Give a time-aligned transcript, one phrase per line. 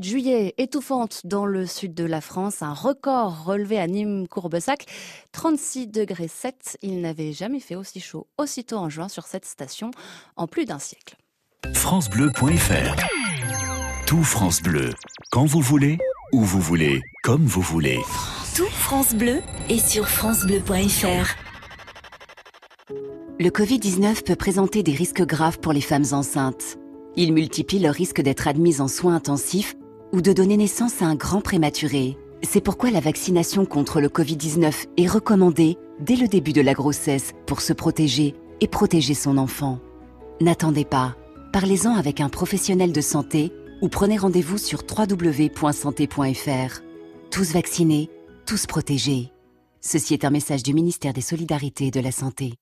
[0.00, 4.86] Juillet étouffante dans le sud de la France, un record relevé à Nîmes-Courbessac,
[5.32, 6.78] 36 degrés 7.
[6.82, 9.90] Il n'avait jamais fait aussi chaud aussitôt en juin sur cette station
[10.36, 11.16] en plus d'un siècle.
[11.74, 12.94] francebleu.fr
[14.06, 14.90] Tout France Bleu,
[15.32, 15.98] quand vous voulez,
[16.32, 17.98] où vous voulez, comme vous voulez.
[18.54, 21.34] Tout France Bleu est sur francebleu.fr.
[23.40, 26.78] Le Covid-19 peut présenter des risques graves pour les femmes enceintes.
[27.16, 29.74] Il multiplie le risque d'être admises en soins intensifs
[30.12, 32.16] ou de donner naissance à un grand prématuré.
[32.42, 37.32] C'est pourquoi la vaccination contre le Covid-19 est recommandée dès le début de la grossesse
[37.46, 39.80] pour se protéger et protéger son enfant.
[40.40, 41.16] N'attendez pas.
[41.52, 43.52] Parlez-en avec un professionnel de santé
[43.82, 46.82] ou prenez rendez-vous sur www.santé.fr.
[47.30, 48.10] Tous vaccinés,
[48.46, 49.32] tous protégés.
[49.80, 52.54] Ceci est un message du ministère des Solidarités et de la Santé.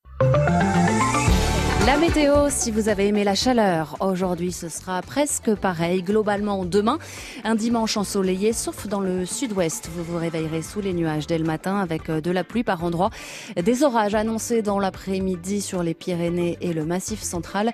[1.87, 6.03] La météo, si vous avez aimé la chaleur, aujourd'hui ce sera presque pareil.
[6.03, 6.99] Globalement demain,
[7.45, 9.89] un dimanche ensoleillé, sauf dans le sud-ouest.
[9.95, 12.83] Vous vous réveillerez sous les nuages dès le matin avec euh, de la pluie par
[12.83, 13.11] endroits.
[13.55, 17.73] Des orages annoncés dans l'après-midi sur les Pyrénées et le Massif central.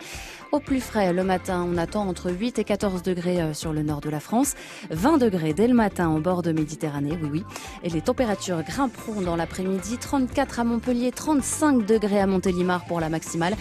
[0.52, 3.82] Au plus frais, le matin, on attend entre 8 et 14 degrés euh, sur le
[3.82, 4.52] nord de la France,
[4.90, 7.44] 20 degrés dès le matin au bord de Méditerranée, oui oui.
[7.82, 13.08] Et les températures grimperont dans l'après-midi, 34 à Montpellier, 35 degrés à Montélimar pour la
[13.08, 13.54] maximale.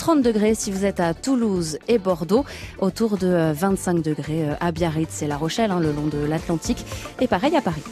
[0.00, 2.46] 30 degrés si vous êtes à Toulouse et Bordeaux,
[2.78, 6.24] autour de 25 euh, degrés euh, à Biarritz et La Rochelle, hein, le long de
[6.24, 6.86] l'Atlantique,
[7.20, 7.82] et pareil à Paris.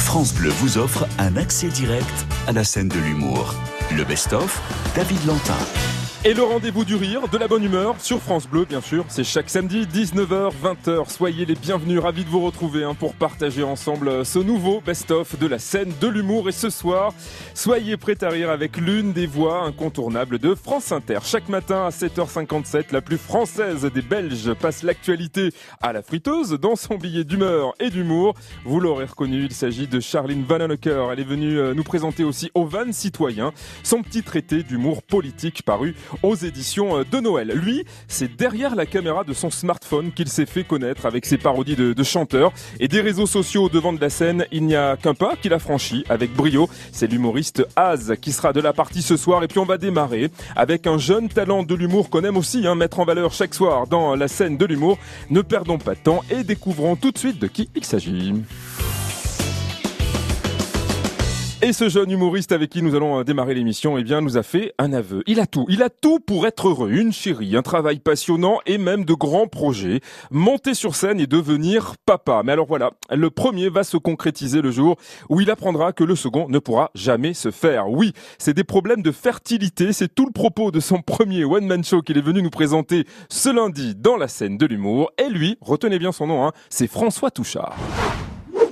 [0.00, 3.54] France Bleu vous offre un accès direct à la scène de l'humour.
[3.96, 4.60] Le best-of,
[4.96, 6.03] David Lantin.
[6.26, 9.04] Et le rendez-vous du rire, de la bonne humeur, sur France Bleu, bien sûr.
[9.08, 11.10] C'est chaque samedi, 19h, 20h.
[11.10, 15.38] Soyez les bienvenus, ravis de vous retrouver hein, pour partager ensemble euh, ce nouveau best-of
[15.38, 16.48] de la scène de l'humour.
[16.48, 17.12] Et ce soir,
[17.52, 21.18] soyez prêts à rire avec l'une des voix incontournables de France Inter.
[21.24, 25.50] Chaque matin à 7h57, la plus française des Belges passe l'actualité
[25.82, 28.32] à la friteuse dans son billet d'humeur et d'humour.
[28.64, 31.08] Vous l'aurez reconnu, il s'agit de Charline Vanhoenacker.
[31.12, 33.52] Elle est venue euh, nous présenter aussi Au Van Citoyen,
[33.82, 37.52] son petit traité d'humour politique paru aux éditions euh, de Noël.
[37.54, 41.76] Lui, c'est derrière la caméra de son smartphone qu'il s'est fait connaître avec ses parodies
[41.76, 44.46] de, chanteurs et des réseaux sociaux au devant de la scène.
[44.52, 46.68] Il n'y a qu'un pas qu'il a franchi avec brio.
[46.92, 50.30] C'est l'humoriste Az qui sera de la partie ce soir et puis on va démarrer
[50.56, 53.86] avec un jeune talent de l'humour qu'on aime aussi hein, mettre en valeur chaque soir
[53.86, 54.98] dans la scène de l'humour.
[55.30, 58.34] Ne perdons pas de temps et découvrons tout de suite de qui il s'agit.
[61.64, 64.42] Et ce jeune humoriste avec qui nous allons euh, démarrer l'émission, eh bien, nous a
[64.42, 65.22] fait un aveu.
[65.26, 65.64] Il a tout.
[65.70, 66.90] Il a tout pour être heureux.
[66.90, 70.02] Une chérie, un travail passionnant et même de grands projets.
[70.30, 72.42] Monter sur scène et devenir papa.
[72.44, 74.96] Mais alors voilà, le premier va se concrétiser le jour
[75.30, 77.88] où il apprendra que le second ne pourra jamais se faire.
[77.88, 79.94] Oui, c'est des problèmes de fertilité.
[79.94, 83.48] C'est tout le propos de son premier one-man show qu'il est venu nous présenter ce
[83.48, 85.12] lundi dans la scène de l'humour.
[85.16, 87.74] Et lui, retenez bien son nom, hein, c'est François Touchard.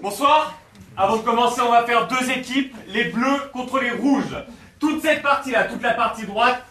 [0.02, 0.61] Bonsoir
[0.96, 4.36] Avant de commencer, on va faire deux équipes, les bleus contre les rouges.
[4.78, 6.62] Toute cette partie-là, toute la partie droite,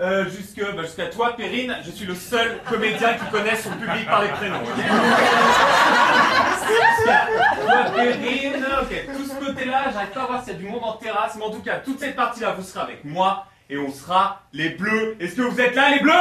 [0.00, 4.06] euh, jusque- bah, jusqu'à toi, Perrine, je suis le seul comédien qui connaît son public
[4.06, 4.60] par les prénoms.
[7.04, 9.06] toi, Perrine, ok.
[9.16, 11.44] Tout ce côté-là, j'arrive pas à voir s'il y a du monde en terrasse, mais
[11.44, 15.16] en tout cas, toute cette partie-là, vous serez avec moi et on sera les bleus.
[15.20, 16.12] Est-ce que vous êtes là, les bleus?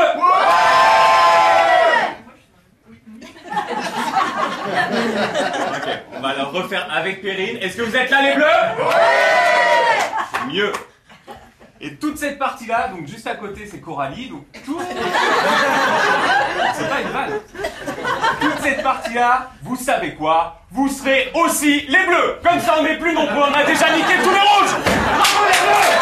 [4.66, 7.58] Ok, on va le refaire avec Perrine.
[7.62, 8.46] Est-ce que vous êtes là, les bleus?
[10.34, 10.72] C'est mieux.
[11.81, 14.28] Et toute cette partie-là, donc juste à côté, c'est Coralie.
[14.30, 14.81] Donc tout.
[16.74, 17.40] C'est pas une vanne.
[18.42, 20.59] Toute cette partie-là, vous savez quoi?
[20.72, 22.40] Vous serez aussi les bleus.
[22.44, 23.44] Comme ça, on n'est plus nombreux.
[23.50, 24.75] On a déjà niqué tous les rouges.
[24.84, 25.96] Bravo les bleus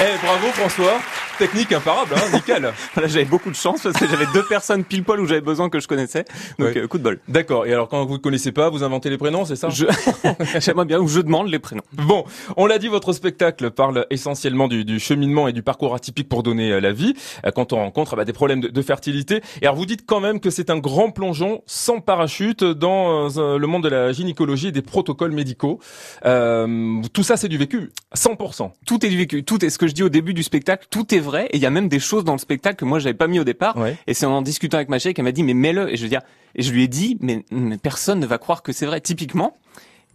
[0.00, 0.98] Eh, bravo François.
[1.38, 2.62] Technique imparable, hein, nickel.
[2.96, 5.68] Là, j'avais beaucoup de chance parce que j'avais deux personnes pile poil où j'avais besoin
[5.68, 6.24] que je connaissais.
[6.58, 6.78] Donc, Ouais.
[6.78, 7.20] euh, coup de bol.
[7.28, 7.66] D'accord.
[7.66, 9.68] Et alors, quand vous ne connaissez pas, vous inventez les prénoms, c'est ça?
[9.68, 9.84] Je...
[10.60, 11.82] J'aimerais bien où je demande les prénoms.
[11.92, 12.24] Bon,
[12.56, 16.42] on l'a dit, votre spectacle parle essentiellement du, du cheminement et du parcours atypique pour
[16.42, 17.14] donner euh, la vie
[17.44, 19.42] euh, quand on rencontre bah, des problèmes de, de fertilité.
[19.60, 23.66] Et alors vous dites quand même que c'est un grand plongeon sans parachute dans le
[23.66, 25.80] monde de la gynécologie et des protocoles médicaux.
[26.24, 28.70] Euh, tout ça, c'est du vécu, 100%.
[28.86, 29.44] Tout est du vécu.
[29.44, 30.86] Tout est ce que je dis au début du spectacle.
[30.90, 31.46] Tout est vrai.
[31.52, 33.38] Et il y a même des choses dans le spectacle que moi, j'avais pas mis
[33.38, 33.76] au départ.
[33.76, 33.96] Ouais.
[34.06, 35.92] Et c'est en en discutant avec ma chérie qu'elle m'a dit, mais mets-le.
[35.92, 36.22] Et je veux dire,
[36.54, 39.00] et je lui ai dit, mais, mais personne ne va croire que c'est vrai.
[39.00, 39.56] Typiquement,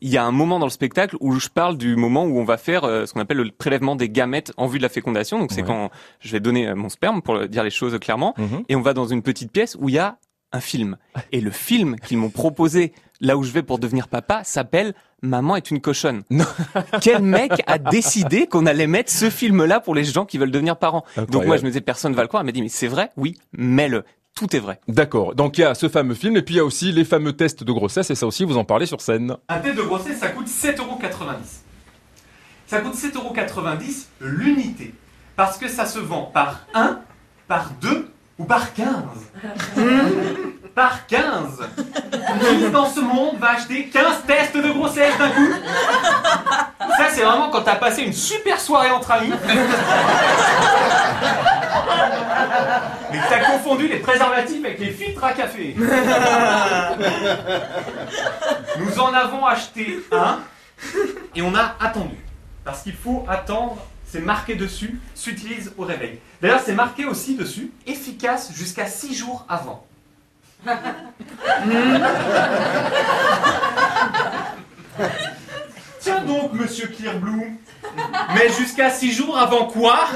[0.02, 2.44] il y a un moment dans le spectacle où je parle du moment où on
[2.44, 5.38] va faire euh, ce qu'on appelle le prélèvement des gamètes en vue de la fécondation.
[5.38, 5.68] Donc c'est Ouais.
[5.68, 5.92] quand
[6.22, 8.34] je vais donner euh, mon sperme pour dire les choses clairement.
[8.40, 8.64] Mhm.
[8.70, 10.18] Et on va dans une petite pièce où il y a
[10.52, 10.98] un film.
[11.32, 15.56] Et le film qu'ils m'ont proposé là où je vais pour devenir papa s'appelle Maman
[15.56, 16.24] est une cochonne.
[17.02, 20.78] Quel mec a décidé qu'on allait mettre ce film-là pour les gens qui veulent devenir
[20.78, 21.06] parents?
[21.30, 22.42] Donc moi je me disais personne va le croire.
[22.42, 24.04] Elle m'a dit mais c'est vrai, oui, mets-le.
[24.34, 24.80] Tout est vrai.
[24.88, 25.36] D'accord.
[25.36, 27.34] Donc il y a ce fameux film et puis il y a aussi les fameux
[27.34, 29.36] tests de grossesse et ça aussi vous en parlez sur scène.
[29.50, 30.80] Un test de grossesse ça coûte 7,90€.
[32.66, 34.94] Ça coûte 7,90€ l'unité.
[35.36, 37.00] Parce que ça se vend par 1,
[37.48, 38.94] par 2 ou par 15.
[40.74, 41.70] par 15
[42.40, 45.52] Qui dans ce monde va acheter 15 tests de grossesse d'un coup?
[46.98, 49.34] Ça c'est vraiment quand t'as passé une super soirée entre amis.
[53.12, 55.76] Mais t'as confondu les préservatifs avec les filtres à café.
[58.80, 60.40] Nous en avons acheté un
[61.36, 62.18] et on a attendu.
[62.64, 66.20] Parce qu'il faut attendre, c'est marqué dessus, s'utilise au réveil.
[66.42, 69.86] D'ailleurs, c'est marqué aussi dessus, efficace jusqu'à 6 jours avant.
[76.00, 77.60] Tiens donc, monsieur Clearblue.
[78.34, 80.08] Mais jusqu'à 6 jours avant quoi?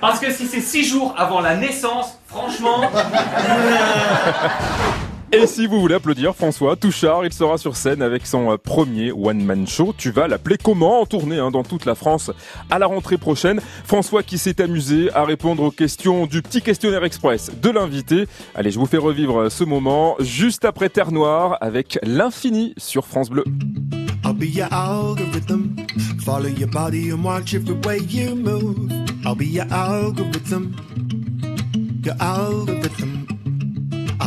[0.00, 2.80] Parce que si c'est 6 jours avant la naissance, franchement.
[5.34, 9.12] Et si vous voulez applaudir François Touchard, il sera sur scène avec son euh, premier
[9.12, 9.94] one-man show.
[9.96, 12.30] Tu vas l'appeler comment En tournée hein, dans toute la France
[12.68, 13.58] à la rentrée prochaine?
[13.86, 18.26] François qui s'est amusé à répondre aux questions du petit questionnaire express de l'invité.
[18.54, 23.06] Allez, je vous fais revivre euh, ce moment juste après Terre Noire avec l'infini sur
[23.06, 23.44] France Bleu.
[24.26, 25.74] I'll be your algorithm.
[26.26, 28.92] Follow your body and watch every way you move.
[29.24, 30.76] I'll be your algorithm.
[32.04, 33.31] Your algorithm.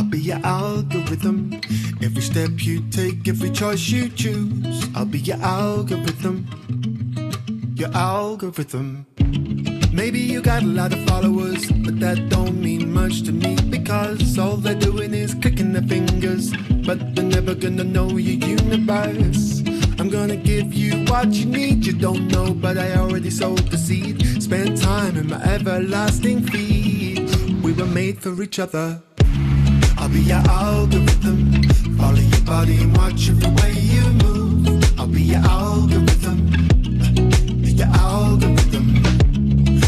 [0.06, 1.60] I'll be your algorithm.
[2.00, 4.86] Every step you take, every choice you choose.
[4.94, 6.46] I'll be your algorithm.
[7.74, 9.04] Your algorithm.
[9.92, 14.38] Maybe you got a lot of followers, but that don't mean much to me because
[14.38, 16.52] all they're doing is clicking their fingers,
[16.86, 19.64] but they're never gonna know your universe.
[19.98, 21.84] I'm gonna give you what you need.
[21.84, 24.40] You don't know, but I already sowed the seed.
[24.40, 27.28] Spend time in my everlasting feed.
[27.60, 29.02] We were made for each other.
[30.06, 31.64] I'll be your algorithm.
[31.98, 35.00] Follow your body and watch every way you move.
[35.00, 36.46] I'll be your algorithm.
[37.64, 39.02] Your algorithm.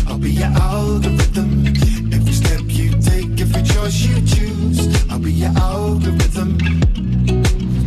[0.09, 1.69] I'll be your algorithm.
[2.13, 5.09] Every step you take, every choice you choose.
[5.09, 6.59] I'll be your algorithm.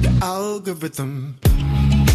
[0.01, 1.37] Your algorithm.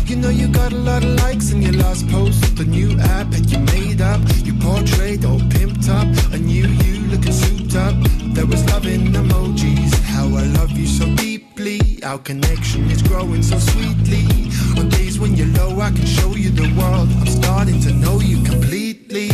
[0.07, 2.57] You know you got a lot of likes in your last post.
[2.57, 4.23] The new app that you made up.
[4.47, 6.09] You portrayed all pimped up.
[6.33, 8.16] A new you looking souped up.
[8.37, 9.95] There was love in emojis.
[10.03, 11.81] How I love you so deeply.
[12.05, 14.27] Our connection is growing so sweetly.
[14.79, 17.09] On days when you're low, I can show you the world.
[17.19, 19.31] I'm starting to know you completely.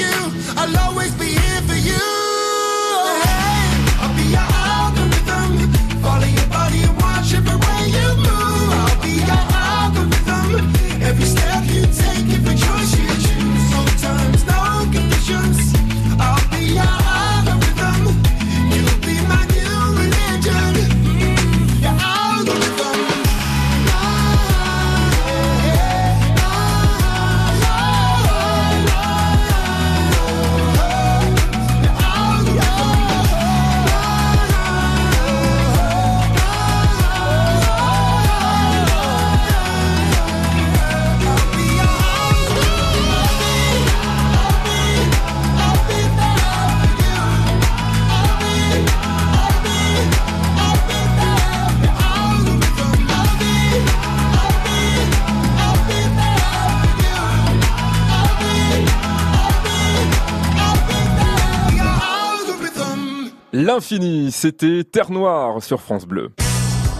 [0.00, 0.12] You,
[0.56, 1.19] I'll always
[63.80, 66.32] L'infini, c'était Terre Noire sur France Bleu.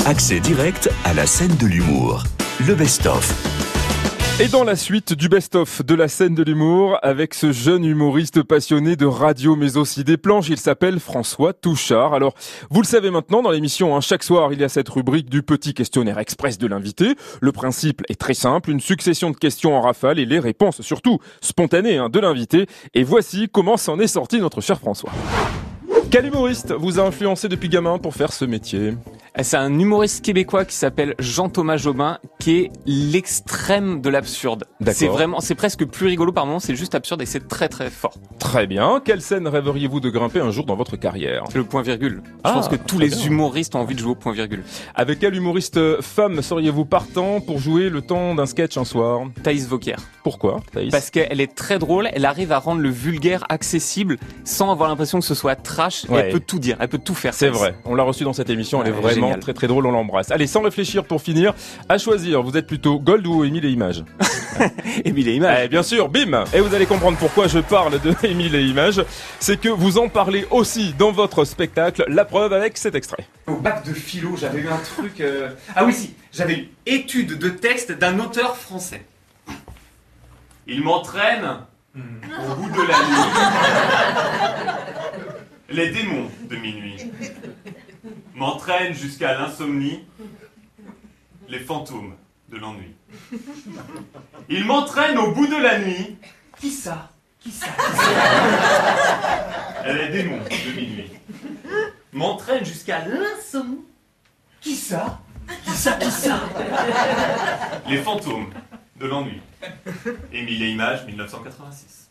[0.06, 2.24] Accès direct à la scène de l'humour.
[2.66, 4.40] Le best-of.
[4.40, 8.42] Et dans la suite du best-of de la scène de l'humour, avec ce jeune humoriste
[8.42, 12.14] passionné de radio mais aussi des planches, il s'appelle François Touchard.
[12.14, 12.32] Alors,
[12.70, 15.42] vous le savez maintenant, dans l'émission, hein, chaque soir, il y a cette rubrique du
[15.42, 17.14] petit questionnaire express de l'invité.
[17.42, 21.18] Le principe est très simple, une succession de questions en rafale et les réponses, surtout
[21.42, 22.64] spontanées, hein, de l'invité.
[22.94, 25.12] Et voici comment s'en est sorti notre cher François.
[26.10, 28.94] Quel humoriste vous a influencé depuis gamin pour faire ce métier?
[29.38, 34.64] C'est un humoriste québécois qui s'appelle Jean-Thomas Jobin, qui est l'extrême de l'absurde.
[34.92, 37.90] C'est vraiment, c'est presque plus rigolo par moment, c'est juste absurde et c'est très très
[37.90, 38.14] fort.
[38.38, 39.00] Très bien.
[39.04, 41.44] Quelle scène rêveriez-vous de grimper un jour dans votre carrière?
[41.54, 42.22] Le point virgule.
[42.26, 43.24] Je Ah, pense que tous les bien.
[43.26, 44.64] humoristes ont envie de jouer au point virgule.
[44.94, 49.20] Avec quel humoriste euh, femme seriez-vous partant pour jouer le temps d'un sketch un soir?
[49.42, 49.96] Thaïs Vauquier.
[50.24, 50.90] Pourquoi Thaïs?
[50.90, 55.20] Parce qu'elle est très drôle, elle arrive à rendre le vulgaire accessible sans avoir l'impression
[55.20, 56.04] que ce soit trash.
[56.10, 56.14] et.
[56.14, 57.32] Elle peut tout dire, elle peut tout faire.
[57.32, 59.40] C'est vrai, on l'a reçu dans cette émission, elle est Ouais, vraiment génial.
[59.40, 60.30] très très drôle, on l'embrasse.
[60.30, 61.54] Allez, sans réfléchir pour finir,
[61.88, 64.04] à choisir, vous êtes plutôt Gold ou Émile et Images
[65.04, 65.60] Émile et Images.
[65.64, 69.02] Eh bien sûr, bim Et vous allez comprendre pourquoi je parle de Émile et Images,
[69.38, 73.26] c'est que vous en parlez aussi dans votre spectacle, la preuve avec cet extrait.
[73.46, 75.20] Au bac de philo, j'avais eu un truc.
[75.20, 79.04] euh, Ah oui, si, j'avais eu étude de texte d'un auteur français.
[80.66, 81.44] Il m'entraîne
[81.96, 84.76] au bout de la nuit.
[85.70, 86.96] Les démons de minuit
[88.34, 90.04] m'entraînent jusqu'à l'insomnie.
[91.48, 92.14] Les fantômes
[92.48, 92.94] de l'ennui.
[94.48, 96.16] Il m'entraîne au bout de la nuit.
[96.58, 97.10] Qui ça?
[97.40, 97.66] Qui ça?
[97.66, 101.10] Qui ça Les démons de minuit
[102.12, 103.84] m'entraîne jusqu'à l'insomnie.
[104.60, 105.20] Qui ça?
[105.64, 105.92] Qui ça?
[105.92, 106.40] Qui ça?
[107.88, 108.52] Les fantômes
[108.96, 109.40] de l'ennui.
[110.32, 112.10] Émile et Images, 1986.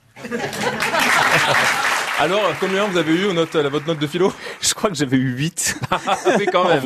[2.20, 4.96] Alors, combien vous avez eu aux notes, à votre note de philo Je crois que
[4.96, 5.76] j'avais eu 8.
[6.38, 6.84] Mais quand même,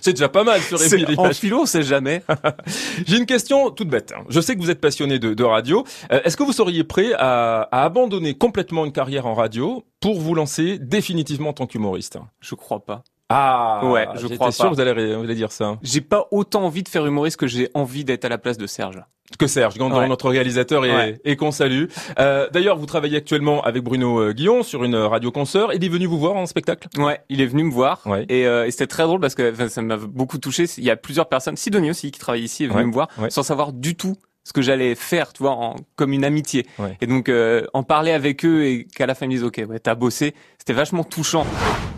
[0.00, 2.22] c'est déjà pas mal sur C'est- Émile en philo, on sait jamais.
[3.06, 4.12] J'ai une question toute bête.
[4.28, 5.84] Je sais que vous êtes passionné de, de radio.
[6.10, 10.18] Euh, Est-ce que vous seriez prêt à, à abandonner complètement une carrière en radio pour
[10.20, 12.18] vous lancer définitivement en tant qu'humoriste?
[12.40, 13.04] Je crois pas.
[13.32, 14.70] Ah, Ouais, je j'étais crois sûr pas.
[14.70, 15.78] que vous allez, vous allez dire ça.
[15.82, 18.66] J'ai pas autant envie de faire humoriste que j'ai envie d'être à la place de
[18.66, 19.02] Serge.
[19.38, 20.08] Que Serge Ouais.
[20.08, 21.20] notre réalisateur et, Ouais.
[21.24, 21.86] et qu'on salue.
[22.18, 25.68] Euh, D'ailleurs, vous travaillez actuellement avec Bruno euh, Guillon sur une radio concert.
[25.72, 26.88] Il est venu vous voir en spectacle?
[26.98, 28.26] Ouais, il est venu me voir Ouais.
[28.28, 30.66] et, euh, et c'était très drôle parce que ça m'a beaucoup touché.
[30.76, 33.08] Il y a plusieurs personnes, Sidonie aussi qui travaille ici est venu Ouais, me voir
[33.18, 33.30] ouais.
[33.30, 36.66] sans savoir du tout ce que j'allais faire, tu vois, en, comme une amitié.
[36.78, 36.98] Ouais.
[37.00, 39.62] Et donc euh, en parler avec eux et qu'à la fin ils me disent ok,
[39.66, 41.46] ouais, t'as bossé, c'était vachement touchant.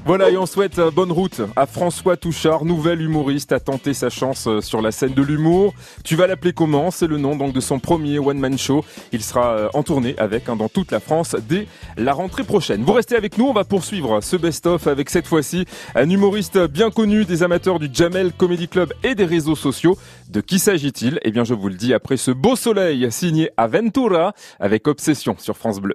[0.07, 4.11] Voilà, et on souhaite euh, bonne route à François Touchard, nouvel humoriste, à tenter sa
[4.11, 5.73] chance euh, sur la scène de l'humour.
[6.05, 6.91] Tu vas l'appeler comment?
[6.91, 8.85] C'est le nom donc de son premier one-man show.
[9.13, 12.83] Il sera euh, en tournée avec hein, dans toute la France dès la rentrée prochaine.
[12.83, 16.91] Vous restez avec nous, on va poursuivre ce best-of avec cette fois-ci un humoriste bien
[16.91, 19.97] connu des amateurs du Jamel Comedy Club et des réseaux sociaux.
[20.29, 21.19] De qui s'agit-il?
[21.23, 25.57] Eh bien, je vous le dis après ce beau soleil signé Aventura avec Obsession sur
[25.57, 25.95] France Bleu.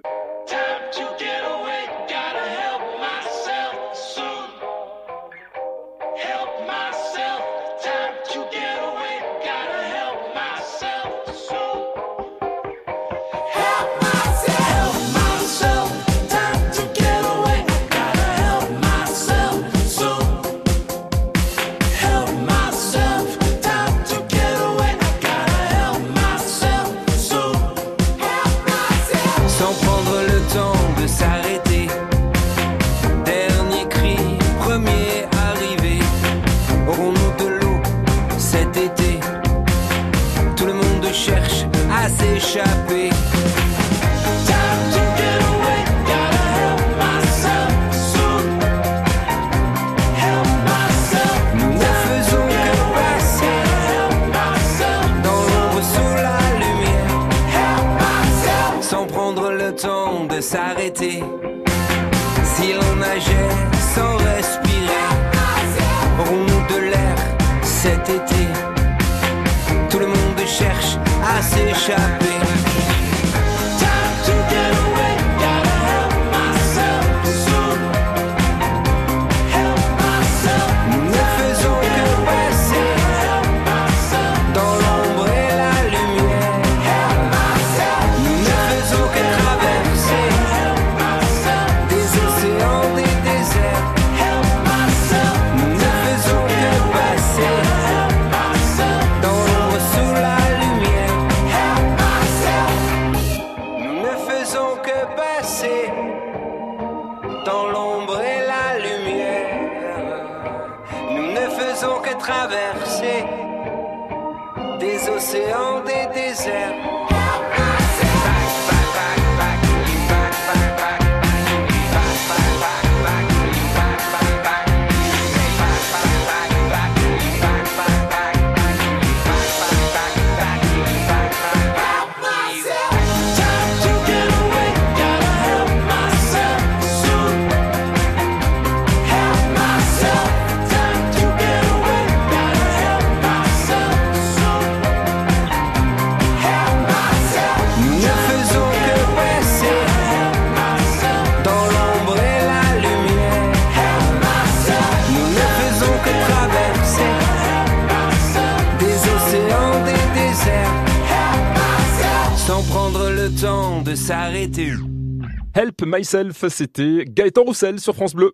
[165.86, 168.32] Myself, c'était Gaëtan Roussel sur France Bleu.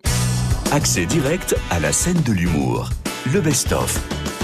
[0.72, 2.90] Accès direct à la scène de l'humour.
[3.32, 4.35] Le best-of.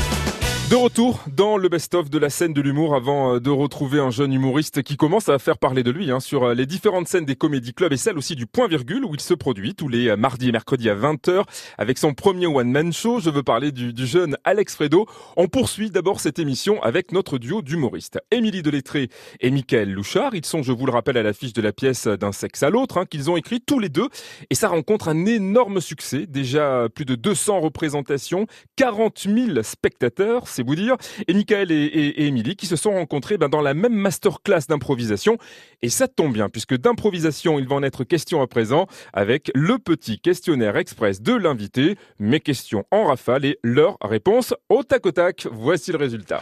[0.73, 4.09] De retour dans le best-of de la scène de l'humour avant euh, de retrouver un
[4.09, 7.27] jeune humoriste qui commence à faire parler de lui hein, sur euh, les différentes scènes
[7.27, 10.09] des comédie clubs et celle aussi du point virgule où il se produit tous les
[10.09, 11.43] euh, mardis et mercredis à 20h
[11.77, 13.21] avec son premier one-man show.
[13.21, 15.05] Je veux parler du, du jeune Alex Fredo.
[15.37, 18.19] On poursuit d'abord cette émission avec notre duo d'humoristes.
[18.31, 19.11] Émilie Delettré
[19.41, 20.35] et Mickaël Louchard.
[20.35, 22.97] Ils sont, je vous le rappelle, à l'affiche de la pièce d'un sexe à l'autre
[22.97, 24.09] hein, qu'ils ont écrit tous les deux
[24.49, 26.25] et ça rencontre un énorme succès.
[26.27, 30.97] Déjà plus de 200 représentations, 40 000 spectateurs, vous dire.
[31.29, 34.67] Et Michael et, et, et Émilie qui se sont rencontrés ben, dans la même masterclass
[34.69, 35.39] d'improvisation.
[35.83, 39.79] Et ça tombe bien, puisque d'improvisation, il va en être question à présent avec le
[39.79, 41.97] petit questionnaire express de l'invité.
[42.19, 45.47] Mes questions en rafale et leurs réponses au tac au tac.
[45.51, 46.41] Voici le résultat.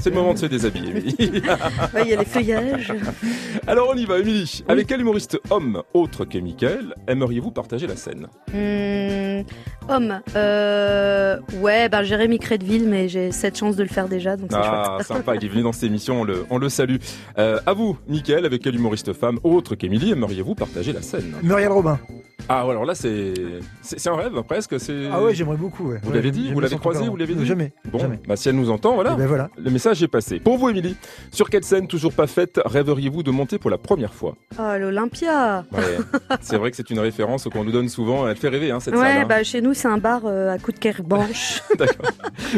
[0.00, 0.94] C'est le moment de se déshabiller.
[1.94, 2.92] Ouais, il y a les feuillages.
[3.66, 4.62] Alors on y va, Émilie.
[4.68, 8.28] Avec quel humoriste homme, autre que Michael, aimeriez-vous partager la scène?
[8.48, 9.27] Hmm,
[9.88, 10.20] homme.
[10.36, 14.58] Euh, ouais, bah, Jérémy Crédville, mais j'ai cette chance de le faire déjà, donc c'est
[14.60, 15.06] Ah, chouette.
[15.18, 16.96] sympa, il est venu dans cette émission, on le, on le salue.
[17.38, 21.34] Euh, à vous, Michael, avec quel humoriste femme, autre qu'Émilie, aimeriez-vous partager la scène?
[21.42, 21.98] Muriel Robin.
[22.50, 23.34] Ah, ouais, alors là, c'est
[23.82, 24.80] c'est un rêve, presque.
[24.80, 25.90] c'est- Ah ouais, j'aimerais beaucoup.
[25.90, 25.98] Ouais.
[26.02, 27.06] Vous Ouais, l'avez dit Vous l'avez croisé.
[27.06, 27.72] Vous l'avez dit Jamais.
[27.92, 28.18] Bon, jamais.
[28.26, 29.12] bah si elle nous entend, voilà.
[29.14, 29.50] Eh ben voilà.
[29.58, 30.38] Le message est passé.
[30.40, 30.96] Pour vous, Émilie,
[31.30, 34.34] sur quelle scène toujours pas faite rêveriez-vous de monter pour la première fois?
[34.58, 35.64] Oh, l'Olympia.
[35.72, 35.80] Ouais,
[36.40, 38.26] C'est vrai que c'est une référence qu'on nous donne souvent.
[38.28, 39.18] Elle fait rêver, hein, cette Ouais, salle.
[39.22, 39.26] hein.
[39.28, 41.62] bah chez nous c'est un bar euh, à coups de kerbanche.
[41.78, 42.06] D'accord.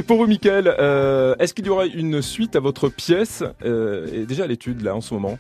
[0.07, 3.43] Pour vous, Michael, euh, est-ce qu'il y aura une suite à votre pièce?
[3.65, 5.39] Euh, et déjà à l'étude là en ce moment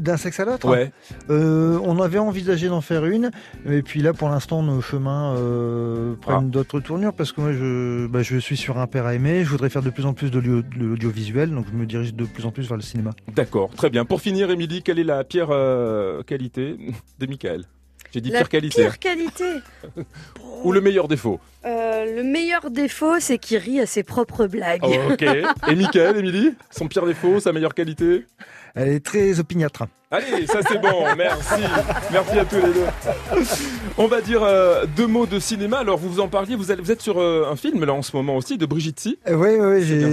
[0.00, 0.92] D'un sexe à l'autre Ouais.
[1.30, 3.30] Euh, On avait envisagé d'en faire une,
[3.68, 6.50] et puis là pour l'instant nos chemins euh, prennent Ah.
[6.50, 9.48] d'autres tournures parce que moi je, bah, je suis sur un père à aimer, je
[9.50, 12.24] voudrais faire de plus en plus de l'audio- de l'audiovisuel, donc je me dirige de
[12.24, 13.10] plus en plus vers le cinéma.
[13.34, 14.04] D'accord, très bien.
[14.04, 16.76] Pour finir, Émilie, quelle est la pire euh, qualité
[17.18, 17.64] de Michael?
[18.12, 18.82] J'ai dit La pire qualité.
[18.82, 19.44] pire qualité.
[20.64, 21.40] Ou le meilleur défaut?
[21.64, 24.82] Euh, le meilleur défaut, c'est qu'il rit à ses propres blagues.
[24.84, 25.22] Oh, Ok.
[25.70, 28.26] Et Michael, Émilie Son pire défaut, sa meilleure qualité?
[28.74, 29.84] Elle est très opiniâtre.
[30.14, 31.62] Allez, ça c'est bon, merci.
[32.12, 33.44] Merci à tous les deux.
[33.96, 35.78] On va dire euh, deux mots de cinéma.
[35.78, 38.02] Alors vous vous en parliez, vous, allez- vous êtes sur euh, un film là en
[38.02, 39.18] ce moment aussi de Brigitte Si.
[39.30, 39.56] Oui,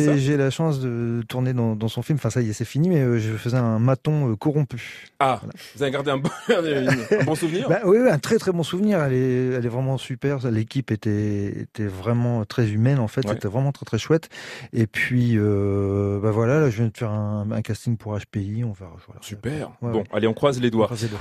[0.05, 2.17] ça j'ai la chance de tourner dans, dans son film.
[2.17, 5.09] Enfin, ça y est, c'est fini, mais euh, je faisais un maton corrompu.
[5.19, 5.41] Ah,
[5.75, 7.67] vous avez gardé un bon, un bon souvenir?
[7.67, 9.01] Bah, oui, oui, un très très bon souvenir.
[9.03, 10.49] Elle est, elle est vraiment super.
[10.49, 13.25] L'équipe était, était vraiment très humaine en fait.
[13.25, 13.33] Ouais.
[13.33, 14.29] C'était vraiment très très chouette.
[14.71, 18.63] Et puis, bah voilà, là, je viens de faire un, un casting pour HPI.
[18.63, 18.95] On verra.
[19.07, 19.21] Voilà.
[19.21, 19.71] Super.
[19.81, 20.05] Ouais, bon, ouais.
[20.13, 20.85] allez, on croise les doigts.
[20.85, 21.19] Croisez les doigts.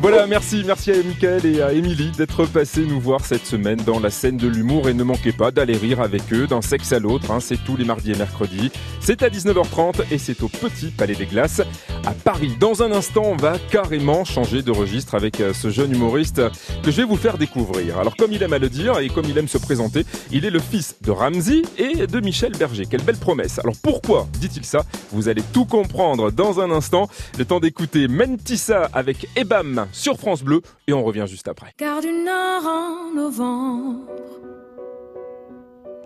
[0.00, 4.00] Voilà, merci, merci à Michael et à Émilie d'être passés nous voir cette semaine dans
[4.00, 6.98] la scène de l'humour et ne manquez pas d'aller rire avec eux d'un sexe à
[6.98, 8.72] l'autre, hein, c'est tous les mardis et mercredis.
[9.00, 11.62] C'est à 19h30 et c'est au Petit Palais des Glaces
[12.04, 12.56] à Paris.
[12.58, 16.42] Dans un instant, on va carrément changer de registre avec euh, ce jeune humoriste
[16.82, 17.98] que je vais vous faire découvrir.
[17.98, 20.50] Alors comme il aime à le dire et comme il aime se présenter, il est
[20.50, 22.86] le fils de Ramsey et de Michel Berger.
[22.86, 23.60] Quelle belle promesse.
[23.60, 24.82] Alors pourquoi dit-il ça?
[25.12, 27.08] Vous allez tout comprendre dans un instant.
[27.38, 31.72] Le temps d'écouter Mentissa avec Ebam sur France Bleu et on revient juste après.
[31.78, 34.06] Gare du Nord en novembre,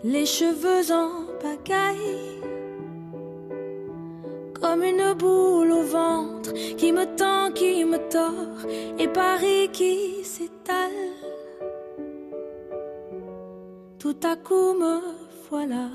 [0.05, 2.41] les cheveux en pagaille,
[4.61, 10.91] comme une boule au ventre qui me tend, qui me tord, et Paris qui s'étale.
[13.99, 15.01] Tout à coup me
[15.51, 15.89] voilà,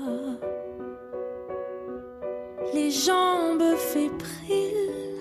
[2.72, 5.11] les jambes fébriles.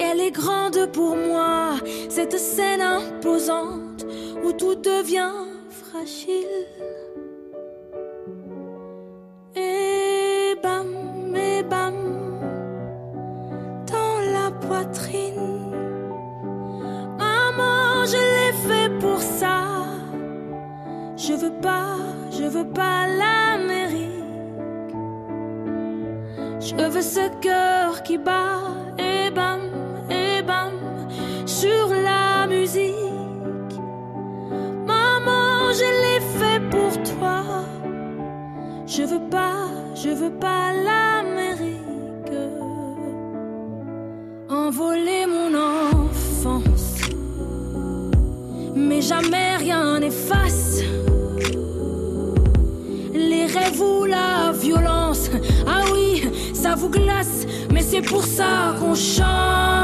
[0.00, 1.74] Qu'elle est grande pour moi,
[2.08, 4.06] cette scène imposante
[4.42, 6.66] où tout devient fragile.
[9.54, 11.94] Et bam, et bam,
[13.92, 15.70] dans la poitrine.
[17.18, 19.84] Maman, je l'ai fait pour ça.
[21.18, 21.96] Je veux pas,
[22.30, 24.08] je veux pas l'Amérique.
[26.58, 28.62] Je veux ce cœur qui bat
[28.98, 29.60] et bam,
[40.20, 41.78] veux pas l'Amérique.
[44.50, 46.96] Envoler mon enfance,
[48.74, 50.82] mais jamais rien n'efface
[53.14, 55.30] les rêves ou la violence.
[55.66, 59.79] Ah oui, ça vous glace, mais c'est pour ça qu'on chante.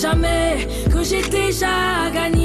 [0.00, 2.39] Jamais que j'ai déjà gagné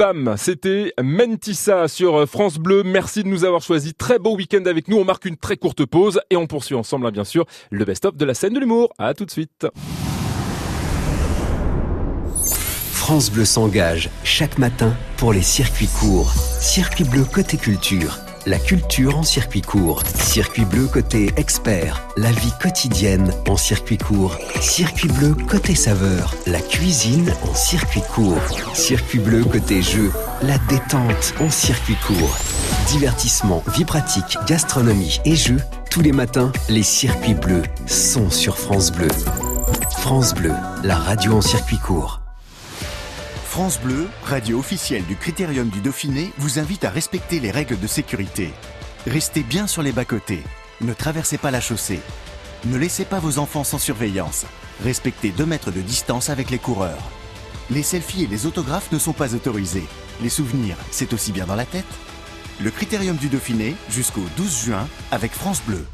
[0.00, 2.82] bam, c'était Mentissa sur France Bleu.
[2.82, 3.92] Merci de nous avoir choisi.
[3.92, 4.96] Très beau week-end avec nous.
[4.96, 8.16] On marque une très courte pause et on poursuit ensemble, hein, bien sûr, le best-of
[8.16, 8.94] de la scène de l'humour.
[8.98, 9.66] À tout de suite.
[12.94, 16.32] France Bleu s'engage chaque matin pour les circuits courts.
[16.32, 18.29] Circuit bleu côté culture.
[18.46, 20.02] La culture en circuit court.
[20.06, 22.02] Circuit bleu côté expert.
[22.16, 24.36] La vie quotidienne en circuit court.
[24.60, 26.34] Circuit bleu côté saveur.
[26.46, 28.40] La cuisine en circuit court.
[28.74, 30.10] Circuit bleu côté jeu.
[30.42, 32.38] La détente en circuit court.
[32.88, 35.60] Divertissement, vie pratique, gastronomie et jeux.
[35.90, 39.08] Tous les matins, les circuits bleus sont sur France Bleu.
[39.98, 42.19] France Bleu, la radio en circuit court.
[43.50, 47.86] France Bleu, radio officielle du Critérium du Dauphiné, vous invite à respecter les règles de
[47.88, 48.52] sécurité.
[49.08, 50.44] Restez bien sur les bas-côtés.
[50.80, 51.98] Ne traversez pas la chaussée.
[52.66, 54.46] Ne laissez pas vos enfants sans surveillance.
[54.84, 57.02] Respectez 2 mètres de distance avec les coureurs.
[57.72, 59.88] Les selfies et les autographes ne sont pas autorisés.
[60.22, 61.84] Les souvenirs, c'est aussi bien dans la tête.
[62.60, 65.84] Le Critérium du Dauphiné jusqu'au 12 juin avec France Bleu.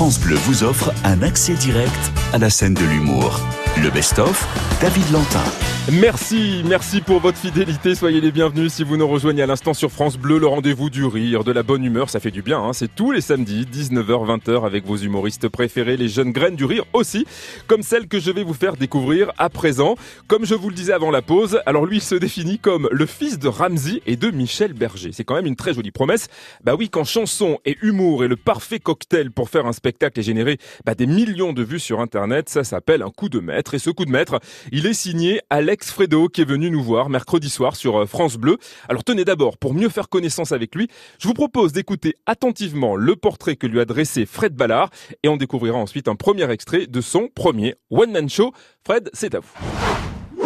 [0.00, 1.92] France Bleu vous offre un accès direct
[2.32, 3.38] à la scène de l'humour.
[3.76, 4.46] Le best-of,
[4.80, 5.44] David Lantin.
[5.92, 7.94] Merci, merci pour votre fidélité.
[7.94, 11.04] Soyez les bienvenus si vous nous rejoignez à l'instant sur France Bleu, le rendez-vous du
[11.04, 12.60] rire, de la bonne humeur, ça fait du bien.
[12.60, 12.72] Hein.
[12.72, 16.84] C'est tous les samedis, 19h, 20h, avec vos humoristes préférés, les jeunes graines du rire
[16.92, 17.26] aussi,
[17.66, 19.96] comme celle que je vais vous faire découvrir à présent.
[20.28, 23.38] Comme je vous le disais avant la pause, alors lui se définit comme le fils
[23.38, 25.10] de Ramsey et de Michel Berger.
[25.12, 26.28] C'est quand même une très jolie promesse.
[26.62, 30.22] Bah oui, quand chanson et humour est le parfait cocktail pour faire un spectacle et
[30.22, 33.59] générer bah, des millions de vues sur Internet, ça s'appelle un coup de maître.
[33.74, 34.40] Et ce coup de maître,
[34.72, 38.36] il est signé Alex Fredo qui est venu nous voir mercredi soir sur euh, France
[38.36, 38.56] Bleu.
[38.88, 43.16] Alors tenez d'abord, pour mieux faire connaissance avec lui, je vous propose d'écouter attentivement le
[43.16, 44.90] portrait que lui a dressé Fred Ballard
[45.22, 48.52] et on découvrira ensuite un premier extrait de son premier one-man show.
[48.84, 49.89] Fred, c'est à vous.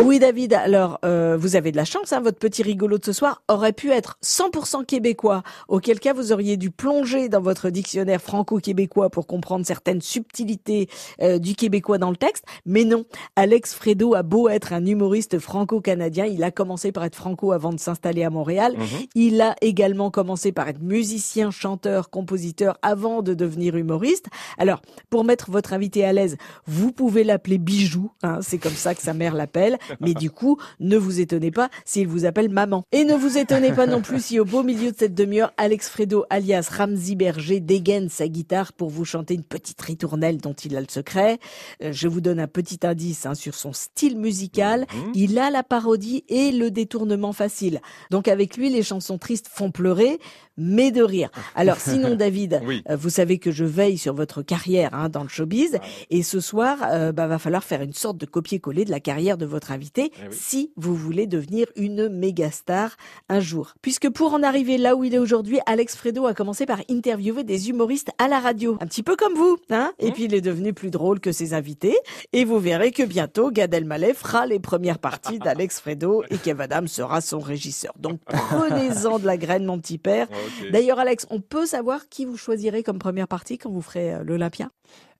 [0.02, 3.12] Oui David, alors euh, vous avez de la chance, hein, votre petit rigolo de ce
[3.12, 8.20] soir aurait pu être 100% québécois, auquel cas vous auriez dû plonger dans votre dictionnaire
[8.20, 10.88] franco-québécois pour comprendre certaines subtilités
[11.22, 13.04] euh, du québécois dans le texte, mais non,
[13.36, 17.72] Alex Fredo a beau être un humoriste franco-canadien, il a commencé par être franco avant
[17.72, 18.86] de s'installer à Montréal, Mhm.
[19.14, 24.26] il a également commencé par être musicien, chanteur, compositeur avant de devenir humoriste.
[24.58, 28.94] Alors, pour mettre votre invité à l'aise, vous pouvez l'appeler Bijou, hein, c'est comme ça
[28.94, 32.84] que sa mère l'appelle, mais du coup, ne vous étonnez pas s'il vous appelle maman.
[32.92, 35.88] Et ne vous étonnez pas non plus si au beau milieu de cette demi-heure, Alex
[35.88, 40.76] Fredo, alias Ramsey Berger, dégaine sa guitare pour vous chanter une petite ritournelle dont il
[40.76, 41.38] a le secret.
[41.82, 44.86] Euh, Je vous donne un petit indice hein, sur son style musical.
[45.14, 47.80] Il a la parodie et le détournement facile.
[48.10, 50.18] Donc avec lui, les chansons tristes font pleurer,
[50.56, 51.30] mais de rire.
[51.54, 52.82] Alors sinon, David, Oui.
[52.90, 55.78] euh, vous savez que je veille sur votre carrière hein, dans le showbiz,
[56.10, 59.36] et ce soir, euh, bah, va falloir faire une sorte de copier-coller de la carrière
[59.36, 62.96] de votre invité si vous voulez devenir une méga star
[63.28, 63.74] un jour.
[63.82, 67.44] Puisque pour en arriver là où il est aujourd'hui, Alex Fredo a commencé par interviewer
[67.44, 70.40] des humoristes à la radio, un petit peu comme vous, hein Et puis il est
[70.40, 71.96] devenu plus drôle que ses invités,
[72.32, 76.62] et vous verrez que bientôt Gad Elmaleh fera les premières parties d'Alex Fredo et Kev
[76.62, 77.92] Adams sera son régisseur.
[77.98, 80.28] Donc prenez-en de la graine, mon petit père.
[80.30, 80.70] ok.
[80.70, 84.24] D'ailleurs, Alex, on peut savoir qui vous choisirez comme première partie quand vous ferez euh,
[84.24, 84.70] l'Olympia?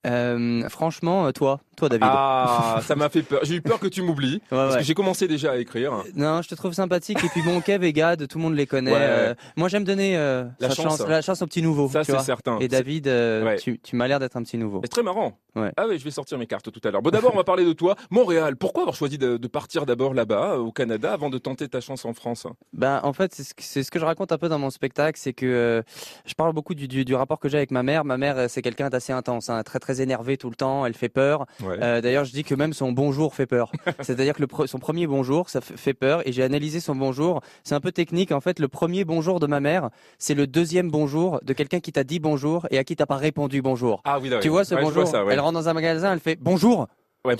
[0.06, 2.06] Euh, franchement, euh, toi, toi David.
[2.08, 3.40] Ah, ça m'a fait peur.
[3.42, 4.40] J'ai eu peur que tu m'oublies.
[4.50, 4.80] parce ouais.
[4.80, 5.92] que j'ai commencé déjà à écrire.
[6.14, 7.22] Non, je te trouve sympathique.
[7.24, 8.92] Et puis bon, Kev et Gad, tout le monde les connaît.
[8.92, 8.98] Ouais.
[9.00, 11.00] Euh, moi, j'aime donner euh, La chance.
[11.06, 11.88] la chance aux petits nouveaux.
[11.88, 12.58] Ça, c'est certain.
[12.60, 14.80] Et David, euh, tu, tu m'as l'air d'être un petit nouveau.
[14.84, 15.38] C'est très marrant.
[15.76, 17.00] Ah oui, je vais sortir mes cartes tout à l'heure.
[17.02, 17.94] Bon, d'abord, on va parler de toi.
[18.10, 18.56] Montréal.
[18.56, 22.04] Pourquoi avoir choisi de, de partir d'abord là-bas, au Canada, avant de tenter ta chance
[22.04, 22.46] en France?
[22.72, 24.70] Ben, en fait, c'est ce, que- c'est ce que je raconte un peu dans mon
[24.70, 25.82] spectacle, c'est que
[26.26, 28.04] je parle beaucoup du, du, du rapport que j'ai avec ma mère.
[28.04, 30.86] Ma mère, c'est quelqu'un d'assez intense, hein, très très énervé tout le temps.
[30.86, 31.46] Elle fait peur.
[31.66, 31.78] Ouais.
[31.82, 33.70] Euh, D'ailleurs, je dis que même son bonjour fait peur.
[34.00, 36.26] C'est-à-dire que le pre- son premier bonjour, ça fait peur.
[36.26, 37.40] Et j'ai analysé son bonjour.
[37.62, 38.32] C'est un peu technique.
[38.32, 41.92] En fait, le premier bonjour de ma mère, c'est le deuxième bonjour de quelqu'un qui
[41.92, 44.00] t'a dit bonjour et à qui t'as pas répondu bonjour.
[44.04, 45.32] Ah oui, Tu vois ce Ouais, bonjour vois ça, ouais.
[45.32, 46.88] Elle rentre dans un magasin, elle fait bonjour.
[47.24, 47.36] Ouais,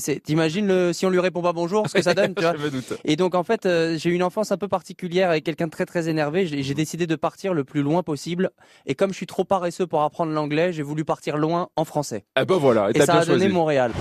[0.00, 2.54] c'est- T'imagines le, si on lui répond pas bonjour, ce que ça donne, tu vois
[2.58, 2.94] Je me doute.
[3.04, 5.70] Et donc en fait, euh, j'ai eu une enfance un peu particulière avec quelqu'un de
[5.70, 6.46] très très énervé.
[6.46, 8.50] J'ai j'ai décidé de partir le plus loin possible.
[8.86, 12.24] Et comme je suis trop paresseux pour apprendre l'anglais, j'ai voulu partir loin en français.
[12.34, 13.54] Ah ben voilà, et, ça bien a donné choisi.
[13.54, 13.92] Montréal.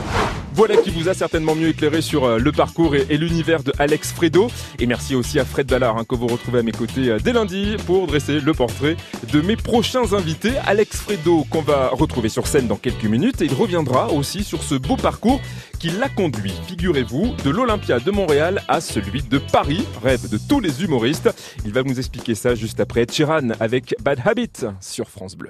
[0.56, 4.14] Voilà qui vous a certainement mieux éclairé sur euh, le parcours et, l'univers de Alex
[4.14, 4.48] Fredo.
[4.80, 7.34] Et merci aussi à Fred Ballard hein, que vous retrouvez à mes côtés euh, dès
[7.34, 8.96] lundi pour dresser le portrait
[9.34, 10.54] de mes prochains invités.
[10.66, 14.64] Alex Fredo qu'on va retrouver sur scène dans quelques minutes et il reviendra aussi sur
[14.64, 15.42] ce beau parcours
[15.78, 20.62] qui l'a conduit, figurez-vous, de l'Olympia de Montréal à celui de Paris, rêve de tous
[20.62, 21.30] les humoristes.
[21.66, 25.50] Il va nous expliquer ça juste après Sheeran avec Bad Habit sur France Bleu.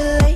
[0.00, 0.29] to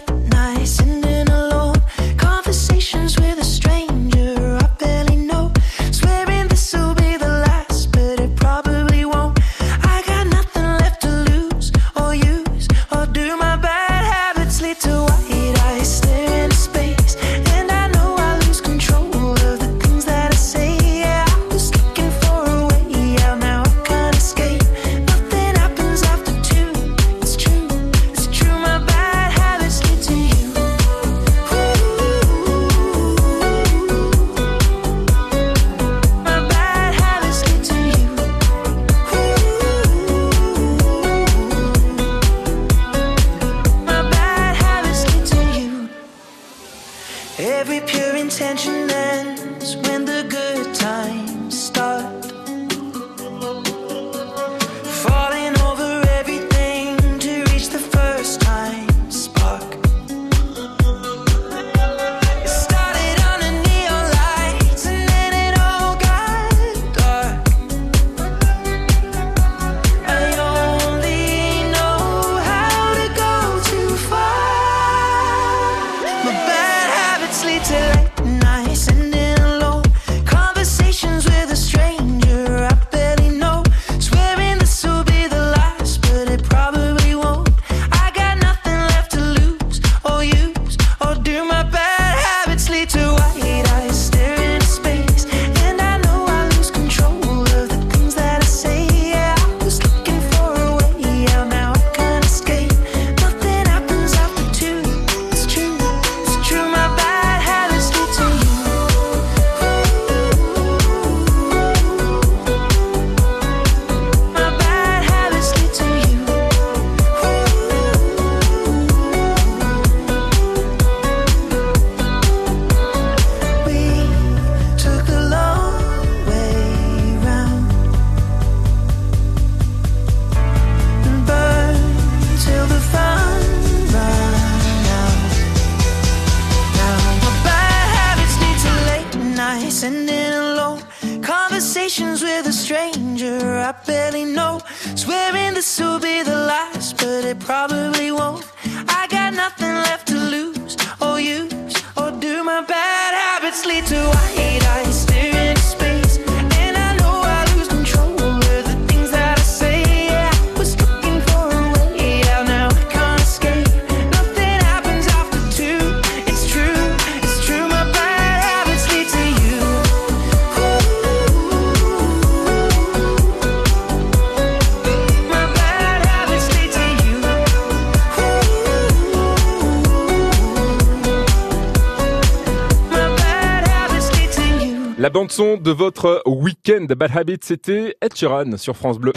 [185.36, 189.12] bande-son de votre week-end Bad Habit, c'était Ed Sheeran sur France Bleu.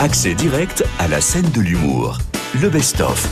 [0.00, 2.18] Accès direct à la scène de l'humour.
[2.60, 3.28] Le best-of.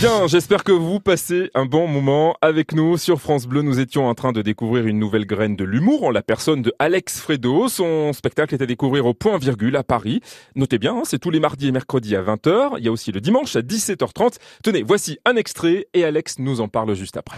[0.00, 3.62] Bien, j'espère que vous passez un bon moment avec nous sur France Bleu.
[3.62, 6.72] Nous étions en train de découvrir une nouvelle graine de l'humour en la personne de
[6.78, 7.68] Alex Fredo.
[7.68, 10.20] Son spectacle est à découvrir au point virgule à Paris.
[10.54, 12.74] Notez bien, hein, c'est tous les mardis et mercredis à 20h.
[12.78, 14.36] Il y a aussi le dimanche à 17h30.
[14.62, 17.36] Tenez, voici un extrait et Alex nous en parle juste après.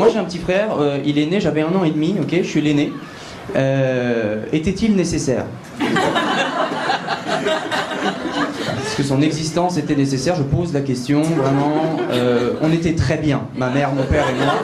[0.00, 2.30] Moi j'ai un petit frère, euh, il est né, j'avais un an et demi, ok,
[2.32, 2.90] je suis l'aîné.
[3.54, 5.44] Euh, Était-il nécessaire?
[8.82, 11.98] Est-ce que son existence était nécessaire Je pose la question, vraiment.
[12.12, 14.54] Euh, on était très bien, ma mère, mon père et moi.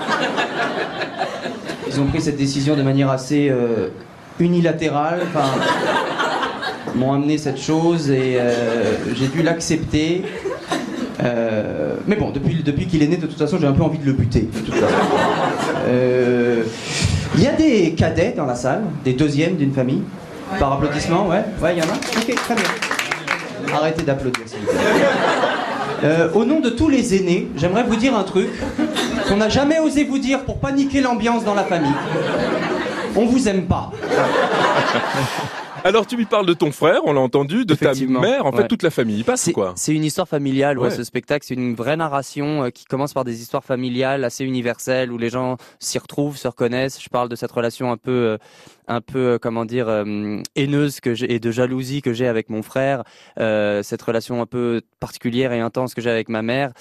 [1.86, 3.52] Ils ont pris cette décision de manière assez
[4.40, 5.20] unilatérale.
[5.28, 5.50] Enfin,
[6.94, 8.38] m'ont amené cette chose et
[9.14, 10.22] j'ai dû l'accepter.
[11.24, 13.98] Euh, mais bon, depuis, depuis qu'il est né, de toute façon, j'ai un peu envie
[13.98, 14.48] de le buter.
[14.52, 14.94] de toute façon.
[15.88, 16.62] Euh,
[17.34, 20.02] Il y a des cadets dans la salle, des deuxièmes d'une famille.
[20.58, 23.74] Par applaudissement, ouais Ouais, il y en a Ok, très bien.
[23.74, 24.78] Arrêtez d'applaudir, s'il vous plaît.
[26.04, 28.48] Euh, au nom de tous les aînés, j'aimerais vous dire un truc
[29.28, 31.94] qu'on n'a jamais osé vous dire pour paniquer l'ambiance dans la famille.
[33.16, 33.90] On vous aime pas.
[35.86, 38.62] Alors tu lui parles de ton frère, on l'a entendu, de ta mère, en fait
[38.62, 38.66] ouais.
[38.66, 40.90] toute la famille y passe quoi C'est une histoire familiale, ouais, Ouais.
[40.90, 41.46] ce spectacle.
[41.46, 45.30] C'est une vraie narration euh, qui commence par des histoires familiales assez universelles où les
[45.30, 47.00] gens s'y retrouvent, se reconnaissent.
[47.00, 48.38] Je parle de cette relation un peu, euh,
[48.88, 52.48] un peu, euh, comment dire, euh, haineuse que j'ai et de jalousie que j'ai avec
[52.50, 53.02] mon frère.
[53.38, 56.72] euh, cette relation un peu particulière et intense que j'ai avec ma mère.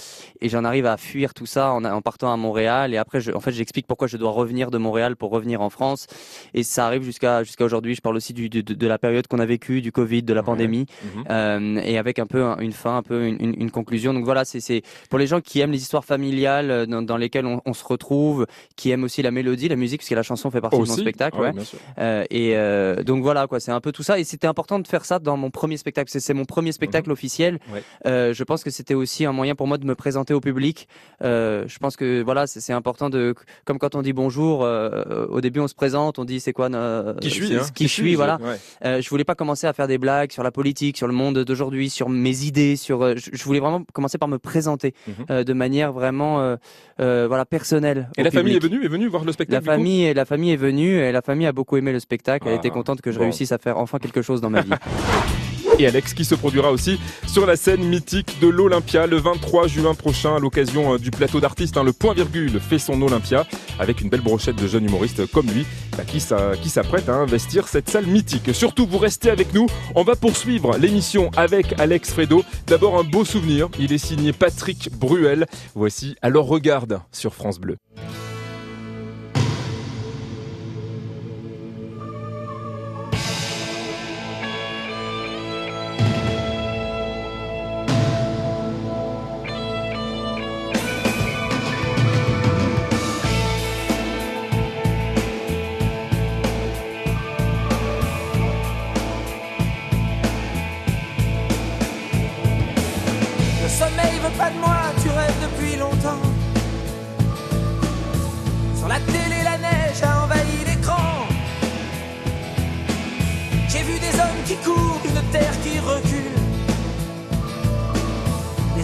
[0.41, 2.93] Et j'en arrive à fuir tout ça en, en partant à Montréal.
[2.93, 5.69] Et après, je, en fait, j'explique pourquoi je dois revenir de Montréal pour revenir en
[5.69, 6.07] France.
[6.53, 7.95] Et ça arrive jusqu'à jusqu'à aujourd'hui.
[7.95, 10.33] Je parle aussi du, du- de, de la période qu'on a vécue, du Covid, de
[10.33, 11.23] la pandémie, Mhm.
[11.29, 14.13] euh, et avec un peu un- une fin, un peu une, une- une conclusion.
[14.13, 17.45] Donc voilà, c'est c'est pour les gens qui aiment les histoires familiales dans, dans lesquelles
[17.45, 20.49] on, on se retrouve, qui aiment aussi la mélodie, la musique, parce que la chanson
[20.51, 21.39] fait partie de mon Aussi spectacle.
[21.39, 21.63] Ouais, ouais.
[21.99, 24.19] Euh, et euh, donc voilà, quoi, c'est un peu tout ça.
[24.19, 26.11] Et c'était important de faire ça dans mon premier spectacle.
[26.13, 27.59] C'est- mon premier spectacle officiel.
[27.73, 27.81] Ouais.
[28.05, 30.87] Euh, je pense que c'était aussi un moyen pour moi de me présenter au public.
[31.23, 35.39] Euh, je pense que voilà, c'est important de, comme quand on dit bonjour, euh, au
[35.41, 37.61] début on se présente, on dit c'est quoi, euh, Qui je suis, hein.
[37.73, 38.37] qui je suis, voilà.
[38.41, 38.57] Ouais.
[38.85, 41.39] Euh, je voulais pas commencer à faire des blagues sur la politique, sur le monde
[41.39, 43.01] d'aujourd'hui, sur mes idées, sur.
[43.03, 45.13] euh, je, voulais vraiment commencer par me présenter Mhm.
[45.29, 46.55] euh, de manière vraiment, euh,
[46.99, 48.09] euh, voilà, personnelle.
[48.17, 50.25] Et la famille est venue, est venue voir le La spectacle coup famille, et la
[50.25, 52.47] famille est venue et la famille a beaucoup aimé le spectacle.
[52.47, 53.23] Elle Ah, était contente que je bon.
[53.25, 54.69] réussisse à faire enfin quelque chose dans ma vie.
[55.79, 59.93] et Alex qui se produira aussi sur la scène mythique de l'Olympia le 23 juin
[59.93, 61.75] prochain à l'occasion euh, du plateau d'artistes.
[61.75, 63.45] hein, le point virgule fait son Olympia
[63.77, 65.65] avec une belle brochette de jeunes humoristes comme lui
[65.97, 68.53] bah, qui s'a- qui s'apprête à investir cette salle mythique.
[68.55, 69.67] Surtout, vous restez avec nous.
[69.95, 72.43] On va poursuivre l'émission avec Alex Fredo.
[72.67, 73.67] D'abord un beau souvenir.
[73.77, 75.45] Il est signé Patrick Bruel.
[75.73, 77.75] Voici Alors regarde sur France Bleu.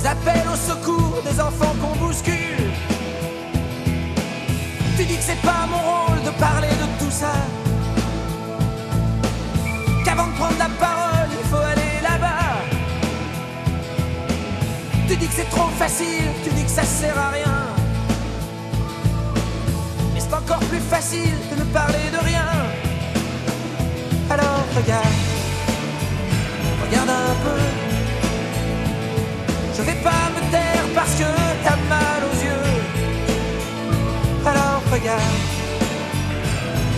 [0.02, 2.72] Des appels au secours, des enfants qu'on bouscule.
[4.98, 7.34] Tu dis que c'est pas mon rôle de parler de tout ça.
[10.04, 12.62] Qu'avant de prendre la parole, il faut aller là-bas.
[15.08, 17.60] Tu dis que c'est trop facile, tu dis que ça sert à rien.
[20.16, 22.48] Mais c'est encore plus facile de ne parler de rien.
[24.32, 25.06] Alors regarde,
[26.88, 27.91] regarde un peu.
[29.82, 31.24] Je vais pas me taire parce que
[31.64, 32.70] t'as mal aux yeux.
[34.46, 35.22] Alors regarde,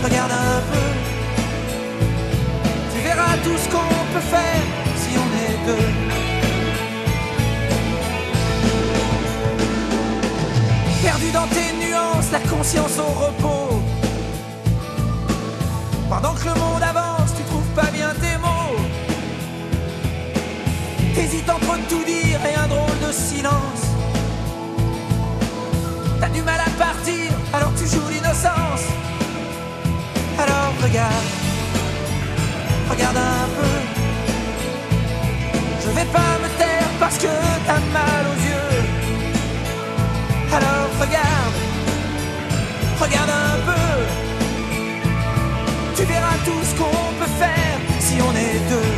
[0.04, 0.88] regarde un peu.
[2.92, 4.64] Tu verras tout ce qu'on peut faire
[5.00, 5.88] si on est deux.
[11.02, 13.82] Perdu dans tes nuances, la conscience au repos.
[16.10, 18.76] Pendant que le monde avance, tu trouves pas bien tes mots.
[21.14, 22.23] T'hésites entre tout dire
[26.20, 28.84] T'as du mal à partir, alors tu joues l'innocence.
[30.38, 31.28] Alors regarde,
[32.90, 33.74] regarde un peu.
[35.82, 37.32] Je vais pas me taire parce que
[37.66, 38.82] t'as mal aux yeux.
[40.56, 41.56] Alors regarde,
[42.98, 43.88] regarde un peu.
[45.96, 48.93] Tu verras tout ce qu'on peut faire si on est deux.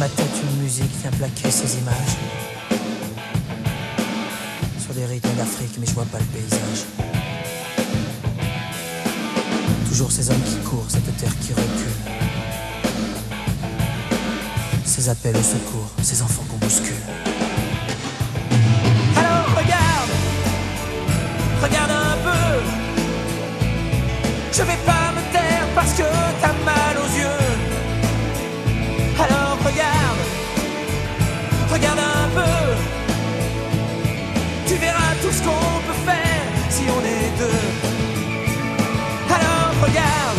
[0.00, 2.16] Ma tête, une musique vient plaquer ces images.
[4.82, 6.86] Sur des rythmes d'Afrique, mais je vois pas le paysage.
[9.90, 12.00] Toujours ces hommes qui courent, cette terre qui recule.
[14.86, 16.94] Ces appels au secours, ces enfants qu'on bouscule.
[19.18, 20.12] Alors regarde,
[21.62, 22.64] regarde un peu.
[24.50, 26.04] Je vais pas me taire parce que
[26.40, 26.79] t'as mal
[39.96, 40.29] Alors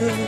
[0.00, 0.27] on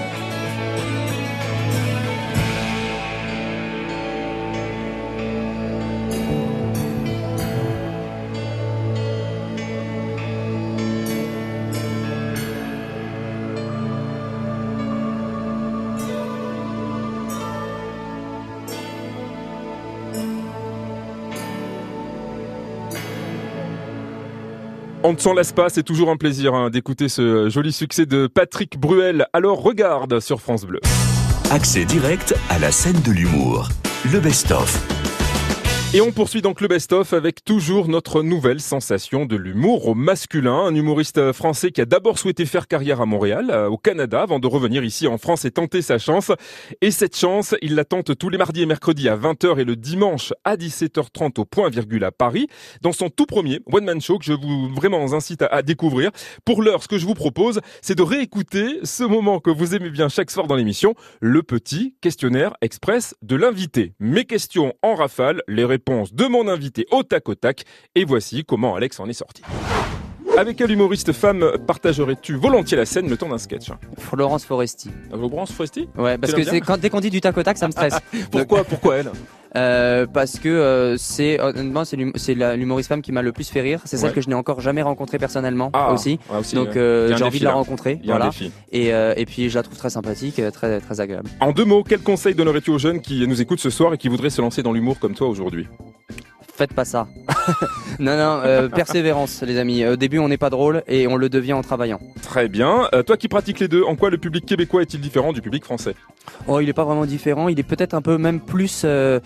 [25.02, 28.26] On ne s'en lasse pas, c'est toujours un plaisir hein, d'écouter ce joli succès de
[28.26, 29.26] Patrick Bruel.
[29.32, 30.80] Alors regarde sur France Bleu.
[31.50, 33.70] Accès direct à la scène de l'humour.
[34.12, 35.09] Le best-of.
[35.92, 40.66] Et on poursuit donc le best-of avec toujours notre nouvelle sensation de l'humour au masculin.
[40.66, 44.38] Un humoriste français qui a d'abord souhaité faire carrière à Montréal, euh, au Canada, avant
[44.38, 46.30] de revenir ici en France et tenter sa chance.
[46.80, 49.74] Et cette chance, il la tente tous les mardis et mercredis à 20h et le
[49.74, 52.46] dimanche à 17h30 au point virgule à Paris,
[52.82, 56.12] dans son tout premier one-man show que je vous vraiment incite à découvrir.
[56.44, 59.90] Pour l'heure, ce que je vous propose, c'est de réécouter ce moment que vous aimez
[59.90, 63.94] bien chaque soir dans l'émission, le petit questionnaire express de l'invité.
[63.98, 65.79] Mes questions en rafale, les réponses
[66.12, 67.64] de mon invité au tac au tac.
[67.94, 69.42] Et voici comment Alex en est sorti.
[70.38, 73.68] Avec quel humoriste femme partagerais-tu volontiers la scène le temps d'un sketch?
[73.98, 74.90] Florence Foresti.
[75.10, 75.88] Florence Foresti?
[75.98, 77.98] Ouais, parce que c'est quand, dès qu'on dit du tac au tac, ça me stresse.
[78.30, 79.10] Pourquoi Pourquoi elle?
[79.56, 83.32] Euh, parce que euh, c'est honnêtement c'est l'hum- c'est la- l'humoriste femme qui m'a le
[83.32, 83.80] plus fait rire.
[83.84, 84.14] C'est celle Ouais.
[84.14, 86.20] que je n'ai encore jamais rencontrée personnellement Ah, aussi.
[86.30, 86.76] ouais, aussi, Donc ouais.
[86.76, 87.56] euh, Il y a un j'ai envie défi, de la là.
[87.56, 87.98] rencontrer.
[88.02, 88.30] Il y a un voilà.
[88.30, 88.52] défi.
[88.70, 91.28] Et, euh, et puis je la trouve très sympathique, euh, très très agréable.
[91.40, 94.08] En deux mots, quel conseil donnerais-tu aux jeunes qui nous écoutent ce soir et qui
[94.08, 95.66] voudraient se lancer dans l'humour comme toi aujourd'hui?
[96.60, 97.08] Faites pas ça.
[97.98, 99.82] non non, euh, persévérance les amis.
[99.86, 101.98] Au début on n'est pas drôle et on le devient en travaillant.
[102.20, 102.86] Très bien.
[102.92, 105.64] Euh, toi qui pratiques les deux, en quoi le public québécois est-il différent du public
[105.64, 105.94] français?
[106.48, 107.48] Oh, il est pas vraiment différent.
[107.48, 109.20] Il est peut-être un peu même plus, euh,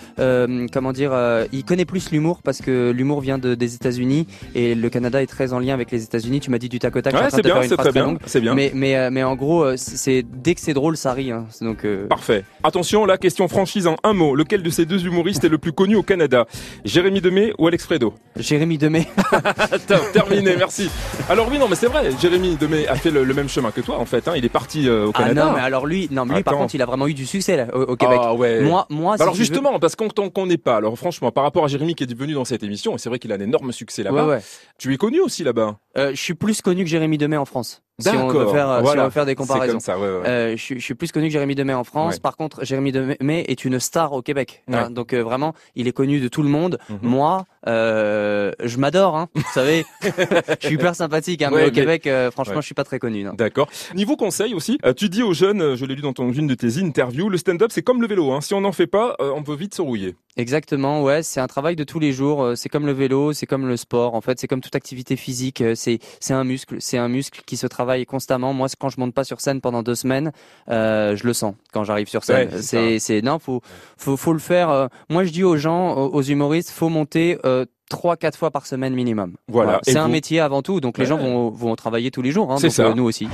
[0.72, 1.12] comment dire,
[1.53, 5.26] il connaît plus l'humour parce que l'humour vient de, des États-Unis et le Canada est
[5.26, 6.39] très en lien avec les États-Unis.
[6.39, 7.14] Tu m'as dit du tac au tac.
[7.14, 8.55] Ouais, c'est bien, c'est très bien, c'est bien.
[8.55, 11.32] Mais mais mais en gros, c'est dès que c'est drôle, ça rit.
[11.32, 11.47] hein.
[11.61, 12.45] Donc Parfait.
[12.62, 14.37] Attention, la question franchise en un mot.
[14.37, 16.47] Lequel de ces deux humoristes est le plus connu au Canada?
[16.85, 19.09] Jérémy Demé ou Alex Fredo Jérémy Demé.
[20.12, 20.91] Terminé, merci.
[21.29, 22.11] Alors oui, non, mais c'est vrai.
[22.20, 24.29] Jérémy Demé a fait le, le même chemin que toi, en fait.
[24.29, 24.35] hein.
[24.37, 25.45] Il est parti euh, au Ah Canada.
[25.47, 27.57] non, mais alors lui, non, mais lui par contre, il a vraiment eu du succès
[27.57, 28.18] là, au, au Québec.
[28.22, 28.61] Ah ouais.
[28.61, 29.16] Moi, moi.
[29.16, 30.77] si alors tu veux- justement, parce qu'on t'en connaît pas.
[30.77, 33.18] Alors franchement, par rapport à Jérémy qui est venu dans cette émission, et c'est vrai
[33.18, 34.25] qu'il a un énorme succès là-bas.
[34.27, 34.43] Ouais, ouais.
[34.79, 35.77] Tu es connu aussi là-bas.
[35.97, 37.83] Euh, je suis plus connu que Jérémy Demé en France.
[38.01, 39.03] Si on veut faire, si Voilà.
[39.03, 39.74] on veut faire des comparaisons.
[39.74, 40.26] comme ça, ouais, ouais.
[40.28, 42.14] Euh, je, suis- je suis plus connu que Jérémy Demey en France.
[42.14, 42.20] Ouais.
[42.20, 44.64] Par contre, Jérémy Demey est une star au Québec.
[44.72, 46.78] Hein, donc euh, vraiment, il est connu de tout le monde.
[46.88, 46.99] Mhm.
[47.03, 49.16] Moi, euh, je m'adore.
[49.16, 51.42] Hein, vous savez, je suis hyper sympathique.
[51.42, 53.26] Hein, mais au mais- Québec, franchement, je suis pas très connu.
[53.34, 53.68] D'accord.
[53.95, 56.78] Niveau conseil aussi, tu dis aux jeunes, je l'ai lu dans ton, une de tes
[56.82, 58.40] interviews, le stand-up c'est comme le vélo.
[58.40, 60.16] Si on n'en fait pas, on peut vite se rouiller.
[60.36, 62.53] Exactement, ouais, c'est un travail de tous les jours.
[62.57, 64.14] C'est comme le vélo, c'est comme le sport.
[64.16, 65.62] En fait, c'est comme toute activité physique.
[65.76, 68.53] c'est un muscle, c'est un muscle qui se travaille constamment.
[68.53, 70.32] Moi, quand je monte pas sur scène pendant deux semaines,
[70.70, 72.49] euh, je le sens quand j'arrive sur scène.
[72.51, 73.61] Ouais, c'est non, faut
[73.97, 74.70] faut faut le faire.
[74.70, 77.39] euh, moi, je dis aux gens, aux, humoristes, faut monter.
[77.45, 79.35] Euh, Trois, quatre fois par semaine minimum.
[79.47, 79.78] Voilà.
[79.82, 82.51] C'est un métier avant tout, donc les gens vont, vont travailler tous les jours.
[82.51, 82.87] Hein, C'est donc, ça.
[82.87, 83.28] euh, nous aussi.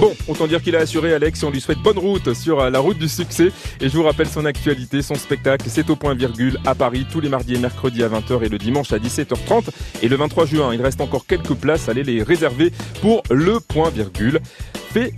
[0.00, 2.80] Bon, autant dire qu'il a assuré Alex, on lui souhaite bonne route sur euh, la
[2.80, 3.50] route du succès.
[3.80, 7.20] Et je vous rappelle son actualité, son spectacle, c'est au point virgule à Paris tous
[7.20, 9.70] les mardis et mercredis à 20h et le dimanche à 17h30.
[10.02, 13.88] Et le 23 juin, il reste encore quelques places, allez les réserver pour le point
[13.88, 14.40] virgule.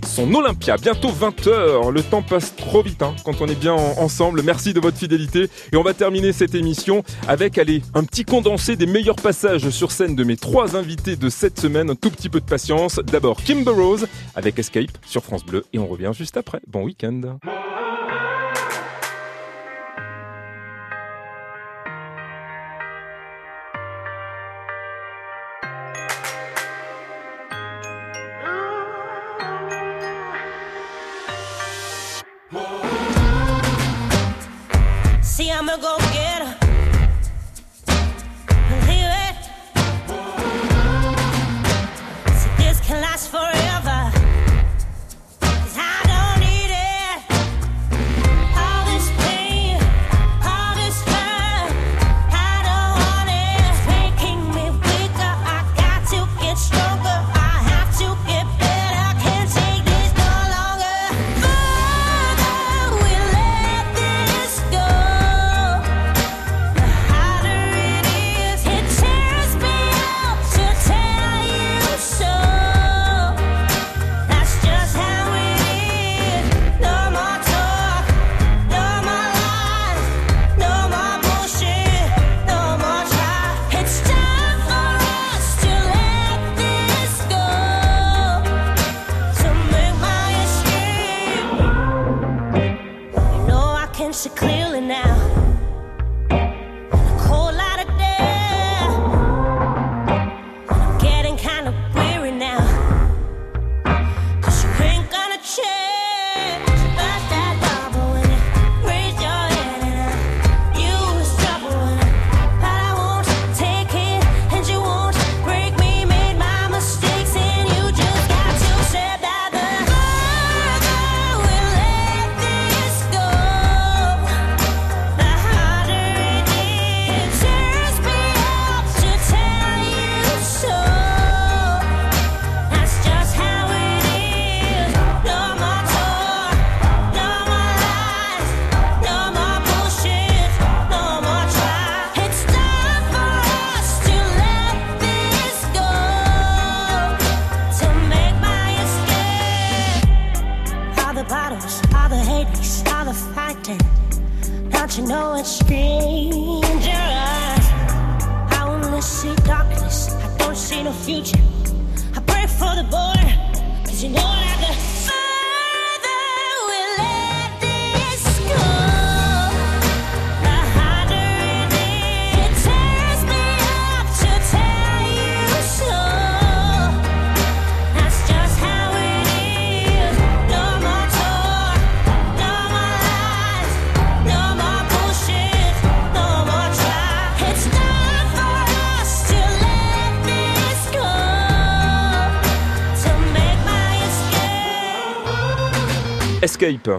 [0.05, 1.91] Son Olympia, bientôt 20h.
[1.91, 4.41] Le temps passe trop vite hein, quand on est bien en- ensemble.
[4.43, 5.49] Merci de votre fidélité.
[5.71, 9.91] Et on va terminer cette émission avec, allez, un petit condensé des meilleurs passages sur
[9.91, 11.89] scène de mes trois invités de cette semaine.
[11.89, 12.99] Un tout petit peu de patience.
[13.05, 16.59] D'abord Kimber Rose avec Escape sur France Bleu et on revient juste après.
[16.67, 17.37] Bon week-end.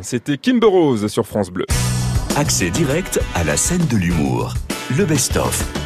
[0.03, 1.67] C'était Kimber Rose sur France Bleu.
[2.37, 4.55] Accès direct à la scène de l'humour.
[4.97, 5.80] Le best-of.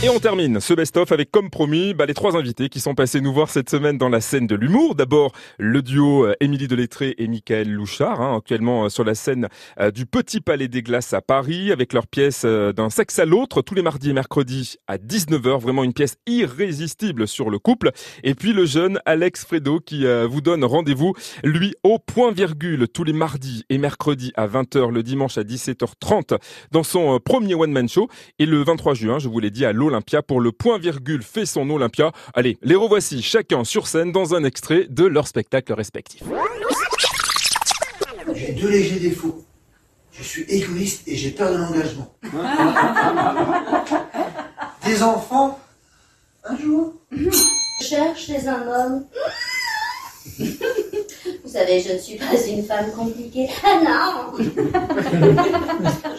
[0.00, 3.20] Et on termine ce best-of avec, comme promis, bah, les trois invités qui sont passés
[3.20, 4.94] nous voir cette semaine dans la scène de l'humour.
[4.94, 9.48] D'abord, le duo euh, Émilie Delettré et Michael Louchard, hein, actuellement euh, sur la scène
[9.80, 13.60] euh, du Petit Palais des Glaces à Paris, avec leur pièce D'un sexe à l'autre,
[13.60, 15.58] tous les mardis et mercredis à 19h.
[15.58, 17.90] Vraiment une pièce irrésistible sur le couple.
[18.22, 23.02] Et puis le jeune Alex Fredo qui vous donne rendez-vous, lui, au point virgule, tous
[23.02, 26.38] les mardis et mercredis à 20h, le dimanche à 17h30,
[26.70, 28.08] dans son premier one-man show.
[28.38, 31.22] Et le 23 juin, je vous l'ai dit, à l'Olympia l'Olympia pour le point virgule
[31.22, 32.12] fait son Olympia.
[32.34, 36.22] Allez, les revoici chacun sur scène dans un extrait de leur spectacle respectif.
[38.34, 39.42] J'ai deux légers défauts.
[40.12, 42.14] Je suis égoïste et j'ai peur de l'engagement.
[44.84, 45.58] Des enfants
[46.44, 47.30] Un jour Je
[47.80, 49.06] cherche chez un homme.
[50.38, 53.48] Vous savez, je ne suis pas une femme compliquée.
[53.64, 54.44] Ah non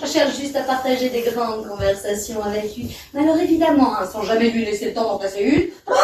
[0.02, 2.96] Je cherche juste à partager des grandes conversations avec lui.
[3.14, 5.96] Mais alors évidemment, hein, sans jamais lui laisser le temps d'en passer une.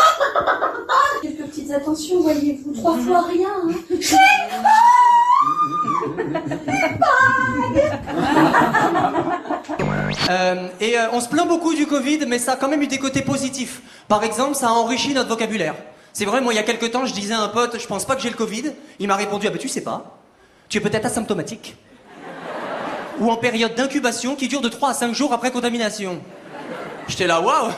[1.22, 2.74] Quelques petites attentions, voyez-vous.
[2.74, 3.50] Trois fois rien.
[3.68, 3.74] hein.
[10.30, 12.88] Euh, et euh, on se plaint beaucoup du Covid, mais ça a quand même eu
[12.88, 13.82] des côtés positifs.
[14.08, 15.76] Par exemple, ça a enrichi notre vocabulaire.
[16.16, 18.06] C'est vrai, moi, il y a quelques temps, je disais à un pote, je pense
[18.06, 18.72] pas que j'ai le Covid.
[19.00, 20.18] Il m'a répondu, ah bah tu sais pas.
[20.70, 21.76] Tu es peut-être asymptomatique.
[23.20, 26.22] Ou en période d'incubation qui dure de 3 à 5 jours après contamination.
[27.10, 27.70] J'étais là, waouh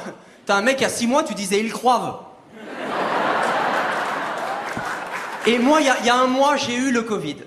[0.46, 2.14] T'as un mec à 6 mois, tu disais, il croive.
[5.48, 7.38] Et moi, il y, a- il y a un mois, j'ai eu le Covid.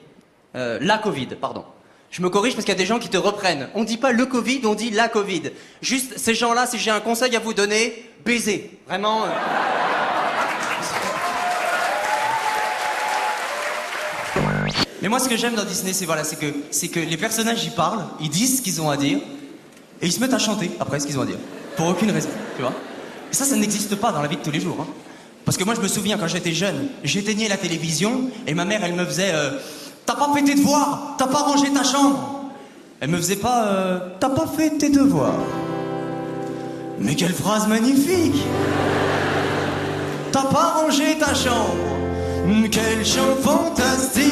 [0.57, 1.65] Euh, la Covid, pardon.
[2.11, 3.69] Je me corrige parce qu'il y a des gens qui te reprennent.
[3.77, 5.53] On dit pas le Covid, on dit la Covid.
[5.83, 8.81] Juste, ces gens-là, si j'ai un conseil à vous donner, baiser.
[8.89, 9.23] Vraiment.
[9.25, 9.29] euh.
[15.03, 18.59] Mais moi, ce que j'aime dans Disney, c'est que, les personnages, ils parlent, ils disent
[18.59, 19.19] ce qu'ils ont à dire,
[20.03, 21.39] et ils se mettent à chanter après ce qu'ils ont à dire.
[21.77, 22.73] Pour aucune raison, tu vois.
[23.31, 24.77] Et ça, ça n'existe pas dans la vie de tous les jours.
[24.81, 24.87] hein.
[25.45, 28.85] Parce que moi, je me souviens, quand j'étais jeune, j'éteignais la télévision, et ma mère,
[28.85, 29.53] elle me faisait euh,
[30.05, 32.51] T'as pas fait tes devoirs T'as pas rangé ta chambre
[33.01, 35.39] Elle me faisait pas euh, T'as pas fait tes devoirs
[36.99, 38.43] Mais quelle phrase magnifique
[40.33, 41.75] T'as pas rangé ta chambre
[42.73, 44.29] Quel chant fantastique.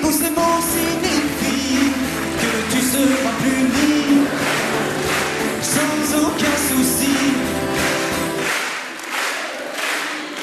[0.00, 1.92] Tous ces mots signifient
[2.40, 4.26] que tu seras puni.
[5.60, 7.16] Sans aucun souci.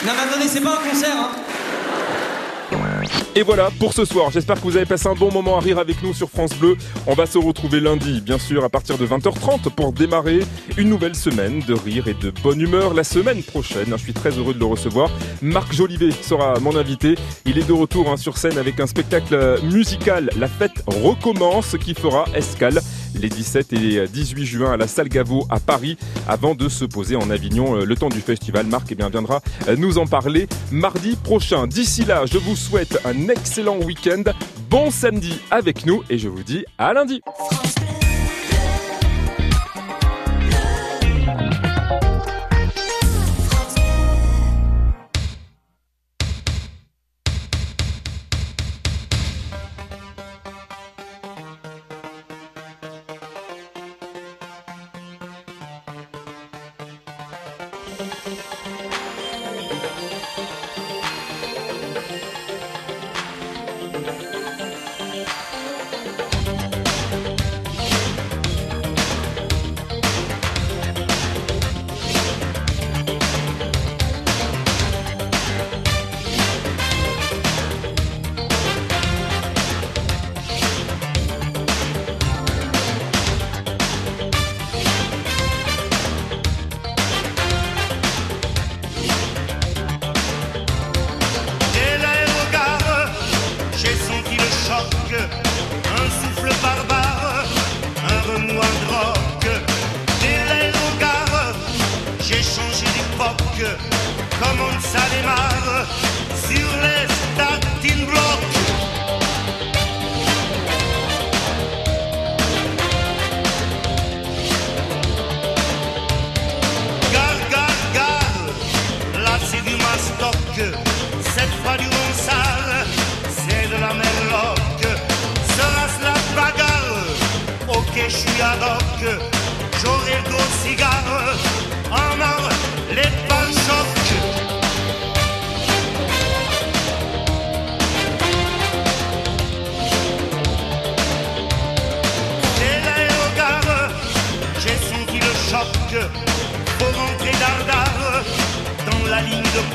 [0.05, 1.48] Non mais c'est pas un concert, hein
[3.35, 4.31] Et voilà pour ce soir.
[4.31, 6.75] J'espère que vous avez passé un bon moment à rire avec nous sur France Bleu.
[7.05, 10.39] On va se retrouver lundi, bien sûr, à partir de 20h30 pour démarrer
[10.77, 12.93] une nouvelle semaine de rire et de bonne humeur.
[12.93, 15.11] La semaine prochaine, je suis très heureux de le recevoir.
[15.41, 17.15] Marc Jolivet sera mon invité.
[17.45, 20.31] Il est de retour hein, sur scène avec un spectacle musical.
[20.37, 22.81] La fête recommence qui fera escale
[23.15, 27.15] les 17 et 18 juin à la salle Gaveau à Paris avant de se poser
[27.15, 28.65] en Avignon euh, le temps du festival.
[28.67, 31.67] Marc eh bien, viendra euh, nous en parler mardi prochain.
[31.67, 34.23] D'ici là, je vous souhaite un excellent week-end.
[34.69, 37.21] Bon samedi avec nous et je vous dis à lundi.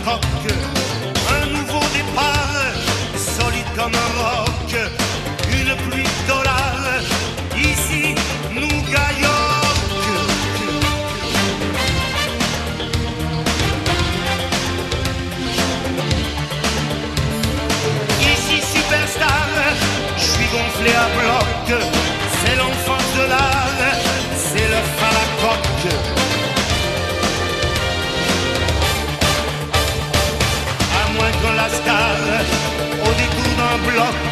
[0.05, 0.74] La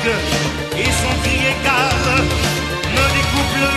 [0.05, 2.25] et son cri égal
[2.91, 3.71] me découpe le.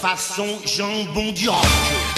[0.00, 2.15] Façon jambon du roc.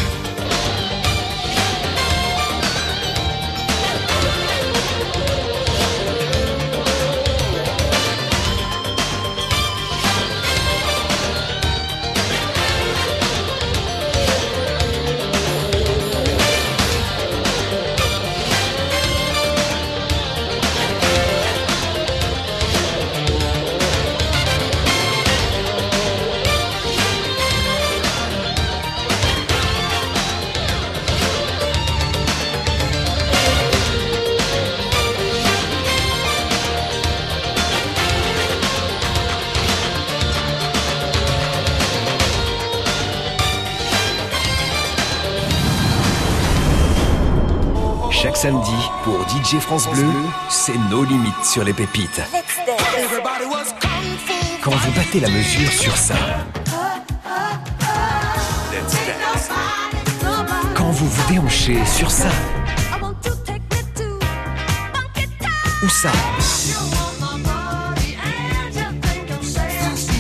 [48.39, 48.71] Samedi,
[49.03, 50.13] pour DJ France Bleu,
[50.49, 52.23] c'est nos limites sur les pépites.
[54.63, 56.15] Quand vous battez la mesure sur ça.
[60.73, 62.29] Quand vous vous déhanchez sur ça.
[65.83, 66.13] Ou ça.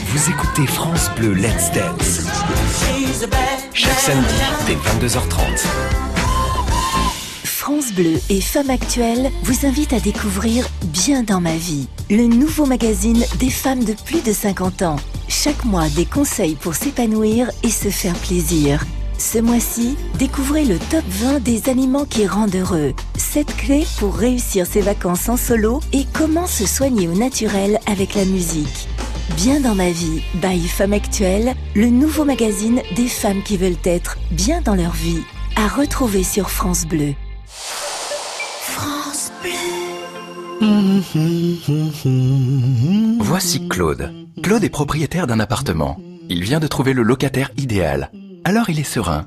[0.06, 2.26] Vous écoutez France Bleu Let's Dance.
[3.74, 4.34] Chaque samedi,
[4.66, 4.74] dès
[5.06, 6.07] 22h30.
[7.68, 12.64] France Bleu et Femmes Actuelles vous invitent à découvrir Bien dans ma vie, le nouveau
[12.64, 14.96] magazine des femmes de plus de 50 ans.
[15.28, 18.86] Chaque mois, des conseils pour s'épanouir et se faire plaisir.
[19.18, 22.94] Ce mois-ci, découvrez le top 20 des aliments qui rendent heureux.
[23.18, 28.14] 7 clés pour réussir ses vacances en solo et comment se soigner au naturel avec
[28.14, 28.88] la musique.
[29.36, 34.16] Bien dans ma vie, by Femmes Actuelles, le nouveau magazine des femmes qui veulent être
[34.30, 35.20] bien dans leur vie.
[35.54, 37.12] À retrouver sur France Bleu.
[43.20, 44.12] Voici Claude.
[44.42, 45.98] Claude est propriétaire d'un appartement.
[46.28, 48.10] Il vient de trouver le locataire idéal.
[48.44, 49.26] Alors il est serein.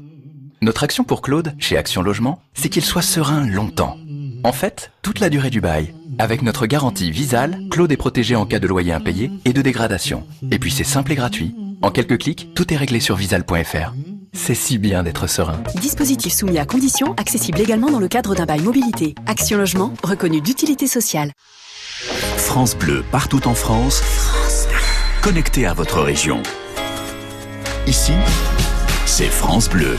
[0.61, 3.97] Notre action pour Claude, chez Action Logement, c'est qu'il soit serein longtemps.
[4.43, 5.93] En fait, toute la durée du bail.
[6.19, 10.27] Avec notre garantie Visal, Claude est protégé en cas de loyer impayé et de dégradation.
[10.51, 11.55] Et puis c'est simple et gratuit.
[11.82, 13.93] En quelques clics, tout est réglé sur visal.fr.
[14.34, 15.61] C'est si bien d'être serein.
[15.75, 19.13] Dispositif soumis à conditions, accessible également dans le cadre d'un bail mobilité.
[19.25, 21.32] Action Logement, reconnu d'utilité sociale.
[22.38, 24.01] France Bleu partout en France.
[25.21, 26.41] Connecté à votre région.
[27.88, 28.13] Ici,
[29.05, 29.97] c'est France Bleu.